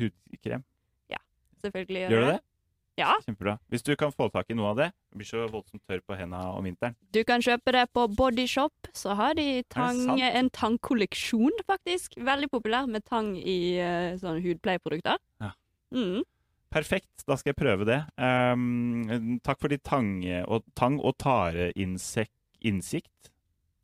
ja, 1.09 1.20
Selvfølgelig 1.64 2.03
Gjør 2.12 2.25
det 2.25 2.35
det? 2.35 2.42
Ja. 2.96 3.12
Kjempebra. 3.27 3.59
Hvis 3.68 3.85
du 3.85 3.92
kan 4.01 4.12
få 4.12 4.31
tak 4.33 4.49
i 4.49 4.55
noe 4.57 4.70
av 4.72 4.79
det, 4.81 4.87
Jeg 5.12 5.20
blir 5.20 5.29
så 5.29 5.42
voldsomt 5.53 5.83
tørr 5.85 6.01
på 6.01 6.16
hendene 6.16 6.55
om 6.57 6.64
vinteren. 6.64 6.96
Du 7.12 7.20
kan 7.29 7.44
kjøpe 7.44 7.75
det 7.77 7.85
på 7.92 8.07
Bodyshop. 8.09 8.88
Så 8.96 9.12
har 9.16 9.37
de 9.37 9.61
tang, 9.72 10.01
en 10.16 10.49
tangkolleksjon, 10.49 11.53
faktisk. 11.68 12.16
Veldig 12.16 12.49
populær 12.53 12.88
med 12.88 13.05
tang 13.05 13.35
i 13.37 13.77
uh, 13.77 14.16
sånne 14.20 14.40
hudpleieprodukter. 14.44 15.20
Ja. 15.44 15.53
Mm. 15.92 16.25
Perfekt, 16.72 17.25
da 17.29 17.37
skal 17.37 17.53
jeg 17.53 17.61
prøve 17.61 17.88
det. 17.88 18.01
Um, 18.16 19.37
takk 19.44 19.61
for 19.61 19.72
ditt 19.72 19.85
tang- 19.85 20.25
og, 20.49 20.64
tang 20.77 20.96
og 21.01 21.16
tare-innsikt. 21.20 23.33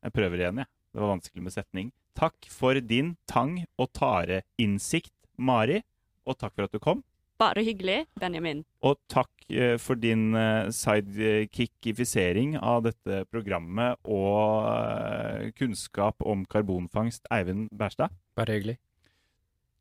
Jeg 0.02 0.16
prøver 0.16 0.40
igjen, 0.40 0.64
jeg. 0.64 0.72
Det 0.92 1.00
var 1.00 1.14
vanskelig 1.14 1.44
med 1.44 1.54
setning. 1.54 1.92
Takk 2.18 2.48
for 2.50 2.78
din 2.80 3.16
tang- 3.26 3.64
og 3.80 3.92
tare-innsikt, 3.96 5.14
Mari. 5.38 5.80
Og 6.26 6.38
takk 6.38 6.54
for 6.54 6.68
at 6.68 6.74
du 6.74 6.78
kom. 6.82 7.02
Bare 7.40 7.64
hyggelig, 7.66 8.04
Benjamin. 8.20 8.62
Og 8.86 9.00
takk 9.10 9.30
eh, 9.50 9.74
for 9.80 9.98
din 9.98 10.36
eh, 10.38 10.68
sidekickifisering 10.70 12.54
av 12.60 12.84
dette 12.86 13.24
programmet 13.32 13.98
og 14.04 14.68
eh, 14.70 15.50
kunnskap 15.58 16.22
om 16.22 16.44
karbonfangst, 16.46 17.26
Eivind 17.34 17.72
Bærstad. 17.74 18.14
Bare 18.38 18.58
hyggelig. 18.58 18.78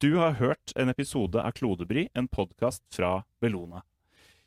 Du 0.02 0.16
har 0.18 0.40
hørt 0.40 0.74
en 0.76 0.90
episode 0.90 1.38
av 1.38 1.54
Klodebry, 1.54 2.08
en 2.18 2.26
podkast 2.32 2.82
fra 2.96 3.20
Bellona. 3.44 3.84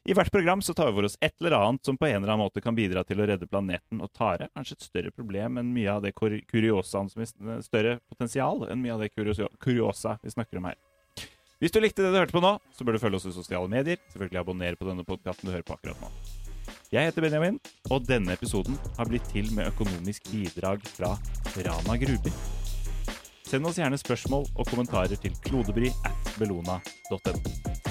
I 0.05 0.13
hvert 0.13 0.29
program 0.33 0.61
så 0.63 0.75
tar 0.77 0.91
vi 0.91 0.99
for 0.99 1.07
oss 1.09 1.15
et 1.25 1.33
eller 1.41 1.55
annet 1.57 1.87
som 1.89 1.97
på 1.97 2.05
en 2.07 2.19
eller 2.19 2.35
annen 2.35 2.43
måte 2.45 2.61
kan 2.61 2.77
bidra 2.77 3.01
til 3.09 3.23
å 3.23 3.27
redde 3.31 3.47
planeten 3.49 4.03
og 4.05 4.11
tare. 4.13 4.51
Kanskje 4.53 4.77
et 4.77 4.85
større 4.85 5.13
problem 5.17 5.57
enn 5.63 5.71
mye 5.73 5.95
av 5.95 6.03
det 6.05 6.13
kur- 6.13 6.43
kuriosaen 6.51 7.09
som 7.09 7.23
vi, 7.23 7.29
større 7.65 7.95
potensial 8.13 8.67
enn 8.69 8.83
mye 8.85 8.93
av 8.93 9.01
det 9.01 9.09
kuriosa 9.17 10.19
vi 10.21 10.35
snakker 10.35 10.61
om 10.61 10.69
her. 10.69 10.77
Hvis 11.63 11.73
du 11.73 11.81
likte 11.81 12.05
det 12.05 12.11
du 12.13 12.19
hørte 12.21 12.37
på 12.37 12.43
nå, 12.45 12.51
så 12.77 12.85
bør 12.85 12.99
du 12.99 13.01
følge 13.01 13.17
oss 13.17 13.29
i 13.31 13.33
sosiale 13.33 13.71
medier. 13.73 13.97
Selvfølgelig 14.13 14.43
abonner 14.43 14.77
på 14.77 14.91
denne 14.91 15.07
podkasten 15.09 15.49
du 15.49 15.55
hører 15.55 15.65
på 15.65 15.79
akkurat 15.79 16.03
nå. 16.05 16.13
Jeg 16.93 17.09
heter 17.09 17.25
Benjamin, 17.25 17.57
og 17.89 18.05
denne 18.05 18.37
episoden 18.37 18.77
har 18.99 19.09
blitt 19.09 19.25
til 19.33 19.49
med 19.57 19.73
økonomisk 19.73 20.29
bidrag 20.29 20.85
fra 20.99 21.15
Rana 21.65 21.97
Gruber. 22.05 22.37
Send 23.49 23.65
oss 23.65 23.81
gjerne 23.81 23.97
spørsmål 24.01 24.51
og 24.53 24.69
kommentarer 24.69 25.17
til 25.17 25.33
klodebry 25.49 25.89
at 26.05 26.35
bellona.no. 26.37 27.84